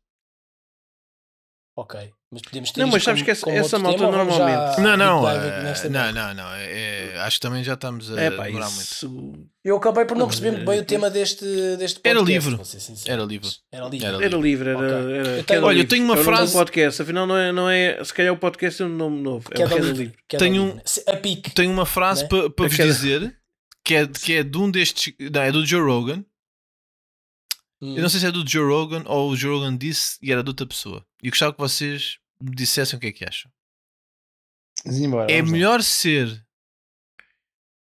[1.82, 2.11] Ok.
[2.32, 5.23] Mas podemos ter Não, mas sabes como- que essa- essa malta tema, normalmente- Não, não,
[5.63, 6.53] nesta não, não, não.
[6.53, 8.82] é- é- acho que também já estamos a É pá, demorar muito.
[8.84, 9.34] isso.
[9.65, 11.43] Eu acabei por não perceber muito bem o tema deste,
[11.77, 12.65] deste Era podcast, livre.
[12.65, 13.11] ser sincero.
[13.11, 13.49] Era livre.
[13.71, 14.05] Era livre.
[14.05, 14.77] Era Era livre, era.
[14.77, 14.89] Ok.
[14.89, 17.51] era Eu tenho- queda Olha, eu tenho uma É do frase- podcast, afinal não é,
[17.51, 18.03] não é.
[18.03, 19.49] Se calhar o podcast é um nome novo.
[19.49, 20.03] É o Queda queda livre.
[20.03, 20.17] livre.
[20.27, 20.82] Queda Tenho livre.
[20.86, 21.49] Se- A pique.
[21.51, 22.30] Tenho uma frase Né?
[22.30, 23.36] para vos dizer
[23.84, 25.13] que é, que é de um destes.
[25.34, 26.23] Não, é do Joe Rogan.
[27.82, 27.95] Hum.
[27.95, 30.43] Eu não sei se é do Joe Rogan ou o Joe Rogan disse e era
[30.43, 31.05] de outra pessoa.
[31.23, 33.51] E eu gostava que vocês me dissessem o que é que acham.
[34.86, 35.57] Embora, É vamos lá.
[35.57, 36.27] melhor ser.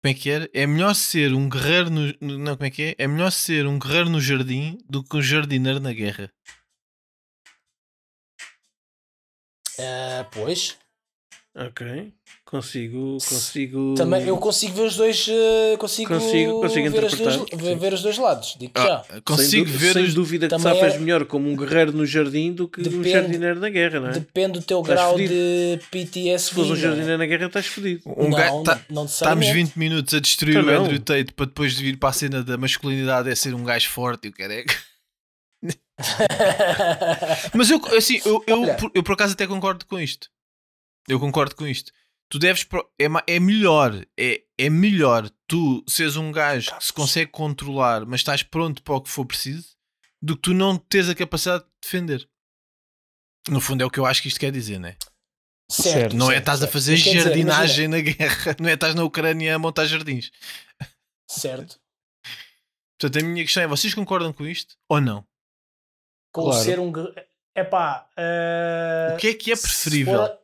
[0.03, 0.51] Como é que era?
[0.55, 2.07] É melhor ser um guerreiro no.
[2.39, 2.95] Não, como é que é?
[2.99, 6.33] É melhor ser um guerreiro no jardim do que um jardineiro na guerra.
[9.79, 10.79] Ah, pois.
[11.53, 12.13] Ok.
[12.45, 13.15] Consigo.
[13.15, 13.95] Consigo.
[13.97, 15.27] Também eu consigo ver os dois.
[15.29, 18.57] eh, consigo, Consigo- consigo ver, as duas, ver, ver os dois lados.
[18.59, 19.21] Digo Ah, já.
[19.23, 20.15] consigo sem, ver sem os.
[20.15, 22.85] dúvida que te Também safas é- melhor como um guerreiro no jardim do que um
[22.85, 24.13] Depende- jardineiro na guerra, não é?
[24.13, 26.39] Depende do teu Estás grau de PTSD.
[26.39, 26.77] Se fores um é?
[26.77, 28.03] jardineiro na guerra, estás fodido.
[28.07, 29.53] Um não, gajo tá- não, Estamos necessariamente.
[29.53, 30.85] 20 minutos a destruir Então o não.
[30.85, 34.29] Andrew Tate para depois vir para a cena da masculinidade é ser um gajo forte
[34.29, 34.73] e o careca.
[37.55, 40.29] Mas eu, assim, eu, eu, por- eu por acaso até concordo com isto.
[41.09, 41.93] Eu concordo com isto.
[42.29, 42.63] Tu deves.
[42.65, 44.05] pro- É, ma- é melhor.
[44.19, 48.95] É, é melhor tu seres um gajo que se consegue controlar, mas estás pronto para
[48.95, 49.75] o que for preciso,
[50.23, 52.29] do que tu não teres a capacidade de defender.
[53.49, 54.97] No fundo é o que eu acho que isto quer dizer, né?
[55.71, 58.75] certo, Não é certo, estás a fazer Mas quer dizer, jardinagem na guerra, não é
[58.75, 60.31] estás na Ucrânia a montar jardins.
[61.29, 61.81] certo.
[63.01, 65.27] Portanto, a minha questão é: vocês concordam com isto ou não?
[66.33, 66.65] Com Claro.
[66.65, 66.93] ser um.
[67.55, 68.09] É pá.
[69.15, 70.23] O que é que é preferível?
[70.23, 70.40] Se for,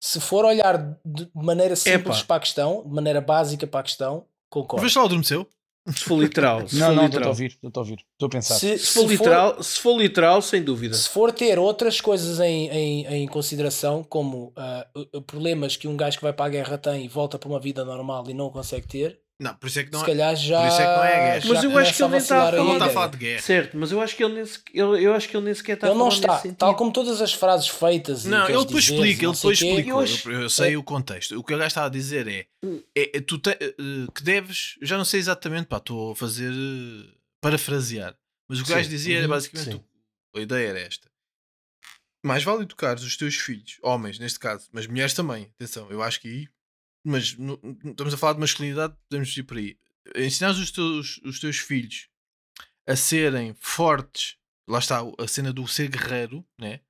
[0.00, 2.26] se for olhar de maneira simples Epá.
[2.26, 4.82] para a questão, de maneira básica para a questão, concordo.
[4.82, 5.46] Vês lá o adormeceu?
[5.88, 6.68] Se for literal.
[6.68, 7.28] Se Não, for não, estou a literal.
[7.30, 8.04] ouvir, estou a ouvir.
[8.12, 8.54] Estou a pensar.
[8.56, 10.94] Se, Se for se literal, se for literal, sem dúvida.
[10.94, 14.52] se for ter outras coisas em, em, em consideração, como
[14.94, 17.58] uh, problemas que um gajo que vai para a guerra tem e volta para uma
[17.58, 20.08] vida normal e não consegue ter, Não, por isso é que não se é.
[20.08, 20.58] calhar já.
[20.60, 21.40] por isso é que não é guerra.
[21.40, 23.16] já Mas eu acho que ele nem está a Ele não está a falar de
[23.18, 23.42] guerra.
[23.42, 25.74] Certo, mas eu acho que ele nem, se- ele, eu acho que ele nem sequer
[25.74, 26.58] está Ele a não falar está, nesse sentido.
[26.58, 28.24] tal como todas as frases feitas.
[28.24, 29.90] e Não, ele depois dizeres explica, não ele depois explica.
[29.90, 31.38] eu acho- Eu, eu sei o contexto.
[31.38, 32.46] O que o gajo está a dizer é,
[32.96, 33.74] é, é tu te- eh,
[34.12, 37.08] que deves, já não sei exatamente, pá, estou a fazer eh,
[37.40, 38.16] parafrasear,
[38.48, 39.84] mas o que o gajo dizia era Uhum, basicamente sim.
[40.34, 41.08] a ideia era esta.
[42.24, 46.20] Mais vale educares os teus filhos, homens neste caso, mas mulheres também, atenção, eu acho
[46.20, 46.48] que aí,
[47.08, 49.78] mas no- estamos a falar de masculinidade, podemos ir por aí.
[50.16, 52.08] Ensinares os teus, os teus filhos
[52.86, 54.36] a serem fortes,
[54.66, 56.80] lá está a cena do ser guerreiro, né?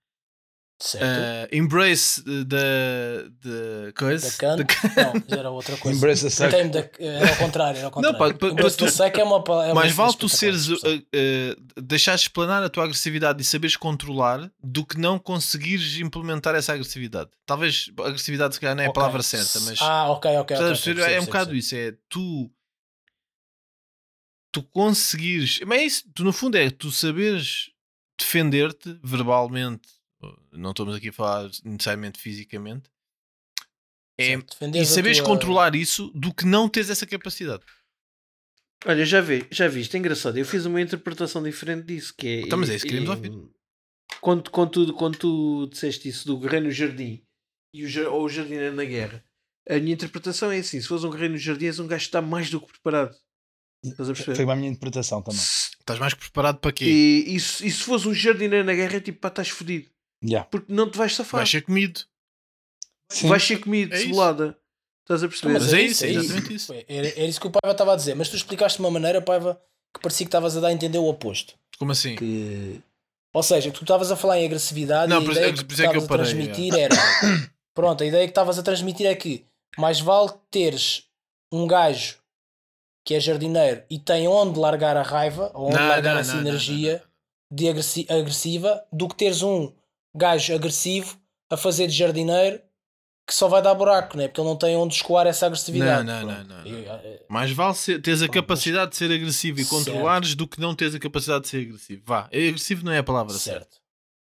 [0.81, 1.05] Certo.
[1.53, 4.31] Uh, embrace da da coisa.
[4.31, 4.57] da can?
[4.59, 5.99] da can- Não, mas era outra coisa.
[5.99, 6.23] Embrace
[6.71, 7.79] da- Era ao contrário.
[7.79, 8.35] Era ao Não, contrário.
[8.39, 8.77] pá, pa- Embrace
[9.21, 13.45] é uma é Mais vale tu seres uh, uh, deixares explanar a tua agressividade e
[13.45, 17.31] saberes controlar do que não conseguires implementar essa agressividade.
[17.45, 20.55] Talvez agressividade se calhar não é a palavra certa, mas Ah, ok, ok.
[20.57, 20.95] estás ok, a perceber?
[20.95, 21.75] percebo, é um bocado isso.
[21.75, 22.49] É tu
[24.53, 27.71] tu conseguires, mas é isso, tu no fundo é tu saberes
[28.19, 29.89] defender-te verbalmente,
[30.53, 32.91] não estamos aqui a falar necessariamente fisicamente,
[34.21, 34.33] é,
[34.75, 37.63] e saberes tua- controlar isso do que não teres essa capacidade.
[38.85, 40.37] Olha, já vi, já viste, é engraçado.
[40.39, 42.41] Eu fiz uma interpretação diferente disso, que é.
[42.43, 43.33] Então, mas é isso que queremos ouvir.
[44.21, 47.23] Quando, quando, tu, quando tu disseste isso do guerreiro no jardim
[47.75, 49.25] e o, ou o jardineiro na guerra,
[49.69, 52.09] a minha interpretação é assim: se fores um guerreiro no jardim, és um gajo que
[52.09, 53.15] está mais do que preparado.
[53.85, 54.37] Estás a perceber?
[54.37, 55.39] Foi a minha interpretação também.
[55.41, 56.85] Se- Estás mais preparado para quê?
[56.85, 59.89] E, e, se, e se fores um jardineiro na guerra, é tipo, pá, estás fodido.
[60.25, 60.49] Yeah.
[60.51, 61.39] Porque não te vais safar.
[61.41, 62.01] Vais ser comido.
[63.11, 63.29] Sim.
[63.29, 64.57] Vais ser comido, É cebolada.
[65.03, 65.53] Estás a perceber?
[65.55, 66.13] Mas Mas é é isso, é é
[66.53, 66.73] isso.
[66.87, 69.23] Era, era isso que o Paiva estava a dizer, mas tu explicaste de uma maneira,
[69.23, 69.59] Paiva,
[69.95, 71.55] que parecia que estavas a dar a entender o oposto.
[71.79, 72.15] Como assim?
[72.17, 72.81] Que...
[73.33, 75.73] Ou seja, que tu estavas a falar em agressividade Não, e a ideia isso- que
[75.75, 76.95] é que eu estavas a transmitir era.
[77.75, 79.47] Pronto, a ideia que estavas a transmitir é que
[79.79, 81.05] mais vale teres
[81.53, 82.17] um gajo
[83.07, 86.35] que é jardineiro e tem onde largar a raiva ou onde Não, largar não, essa
[86.35, 87.03] não, não, energia
[87.51, 89.73] não, de agressi- agressiva do que teres um
[90.19, 92.61] gajo agressivo a fazer de jardineiro
[93.27, 94.27] que só vai dar buraco, né?
[94.27, 96.05] porque ele não tem onde escoar essa agressividade.
[96.07, 96.95] Não, não, não, não, não.
[96.95, 99.85] eh, Mais vale ser- teres a capacidade de ser agressivo e Certo.
[99.85, 102.03] controlares do que não teres a capacidade de ser agressivo.
[102.07, 103.61] Vá, agressivo não é a palavra certa.
[103.61, 103.81] certo.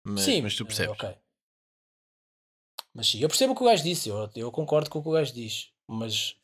[0.05, 0.91] Mas, sim, mas tu percebes.
[0.91, 1.15] ok.
[2.93, 5.09] Mas sim, eu percebo o que o gajo disse, eu, eu concordo com o que
[5.09, 6.35] o gajo diz, mas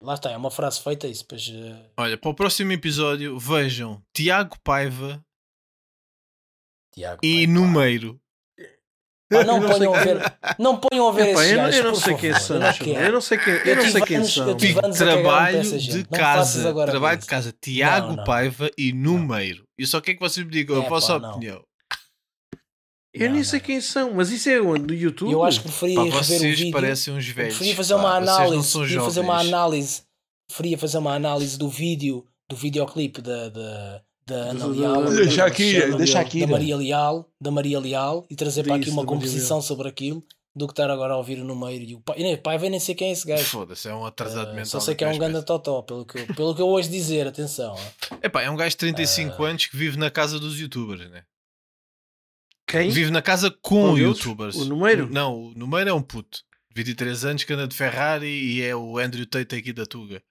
[0.00, 4.02] lá está, é uma frase feita isso, pois eh, Olha, para o próximo episódio vejam
[4.14, 5.22] Tiago Paiva
[6.92, 7.20] Tiago.
[7.22, 8.20] e pá, Numeiro.
[9.32, 11.84] Pá, não não ponham ver, não ponham a ver Epá, esses eu, não- gajos, eu
[11.84, 12.56] não sei quem são.
[12.56, 14.56] eu não sei quem, eu não sei quem são.
[14.94, 16.72] trabalho de casa.
[16.86, 17.54] Trabalho de casa.
[17.60, 18.24] Tiago.
[18.24, 19.64] Paiva e Numeiro.
[19.78, 21.62] E só quero que vocês me digam a É, vossa opinião.
[23.14, 23.66] Eu Não, nem sei não.
[23.66, 24.86] quem são, mas isso é onde?
[24.94, 25.30] No YouTube?
[25.32, 26.72] Eu acho que preferia Pá, rever o vocês vídeo.
[26.72, 27.54] parecem uns velhos.
[27.56, 28.72] preferia fazer pá, uma análise.
[28.78, 30.02] Preferia fazer uma análise.
[30.48, 35.04] Preferia fazer uma análise do vídeo, do videoclipe da, da, da Ana Leal.
[35.10, 36.46] Deixa é aqui, deixa Da aqui.
[36.46, 40.66] Maria Leal, da Maria Leal e trazer para aqui uma da composição sobre aquilo do
[40.66, 42.94] que estar agora a ouvir o no meio e o pai, nem, pai, nem sei
[42.94, 43.42] quem é esse gajo.
[43.44, 44.66] Foda-se, é um atrasado Uh, mental.
[44.66, 47.26] só sei que é um ganda totó, pelo que, eu, pelo que eu ouço dizer,
[47.26, 47.74] atenção.
[47.74, 47.78] ah.
[48.02, 48.20] espécie.
[48.26, 49.48] Epá, é um gajo de 35 Ah.
[49.48, 51.24] anos que vive na casa dos youtubers, né?
[52.66, 52.90] Quem?
[52.90, 54.56] Vive na casa com youtubers.
[54.56, 55.08] O Numeiro?
[55.10, 56.40] Não, o Numeiro é um puto.
[56.74, 60.22] 23 anos que anda de Ferrari e é o Andrew Tate aqui da Tuga.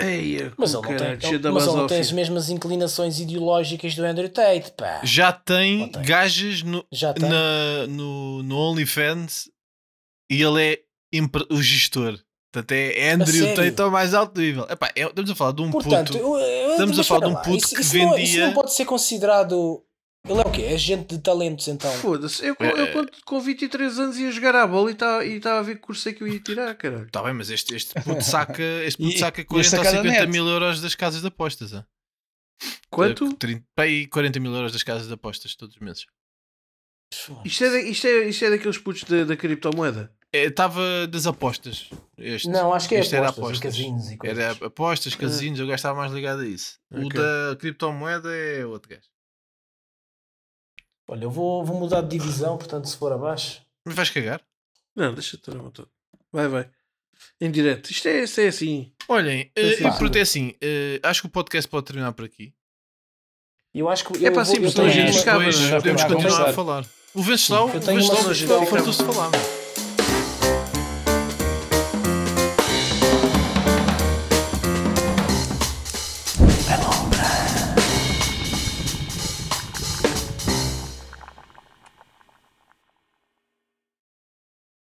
[0.00, 4.04] Eia, Mas ele não, tem, da mas ele não tem as mesmas inclinações ideológicas do
[4.04, 5.00] Andrew Tate, pá.
[5.04, 6.02] Já tem tem.
[6.02, 7.28] gajas no, Já tem.
[7.28, 9.48] na, no, no OnlyFans
[10.30, 10.80] e ele é
[11.48, 12.18] o gestor.
[12.52, 13.54] Portanto, é Andrew?
[13.54, 14.66] Tate ao mais alto nível.
[14.68, 16.18] Epá, é- estamos a falar de um Portanto, puto.
[16.18, 18.52] eu- eu- Estamos a falar de um puto isso, que isso Não, isso vendia- não
[18.54, 19.80] pode ser considerado.
[20.26, 20.62] Ele é o quê?
[20.62, 21.92] É gente de talentos, então.
[21.98, 22.92] Foda-se, eu, É, eu é.
[22.92, 25.82] quando com 23 anos ia jogar à bola e estava e tava a ver que
[25.82, 27.10] curso é que eu ia tirar, caralho.
[27.10, 29.92] Tá bem, mas este, este puto saca, este puto E- saca e 40 ou sacar
[29.92, 30.32] da 50 net?
[30.32, 31.74] mil euros das casas de apostas.
[31.74, 31.84] ah.
[32.90, 33.34] Quanto?
[33.34, 36.06] 30, pá, aí 40 mil euros das casas de apostas todos os meses.
[37.44, 40.10] Isto é, da- isto é, isto é daqueles putos da, da criptomoeda?
[40.32, 41.90] Estava das apostas.
[42.18, 42.48] Este.
[42.48, 43.76] Não, acho que é Este era apostas, apostas.
[43.76, 44.38] casinos e coisas.
[44.38, 46.78] Era apostas, casinos, eu gastava mais ligado a isso.
[46.90, 47.20] O Ok.
[47.20, 49.02] da criptomoeda é outro gajo.
[51.08, 53.60] Olha, eu vou, vou mudar de divisão, portanto, se for abaixo.
[53.84, 54.40] Mas vais cagar?
[54.96, 55.88] Não, deixa-te ter uma toda.
[56.32, 56.70] Vai, vai.
[57.40, 57.90] Em direto.
[57.90, 58.92] Isto é, isto é assim.
[59.08, 59.98] Olhem, eh, Assim, sim.
[59.98, 62.54] por é assim, eh, acho que o podcast pode terminar por aqui.
[63.74, 64.24] Eu acho que.
[64.24, 65.44] É eu pá, vou- sim, eu mas tenho a gente acaba,
[65.76, 66.86] podemos continuar a falar.
[67.14, 69.30] O Venceslau, o Venceslau fartou-se de falar.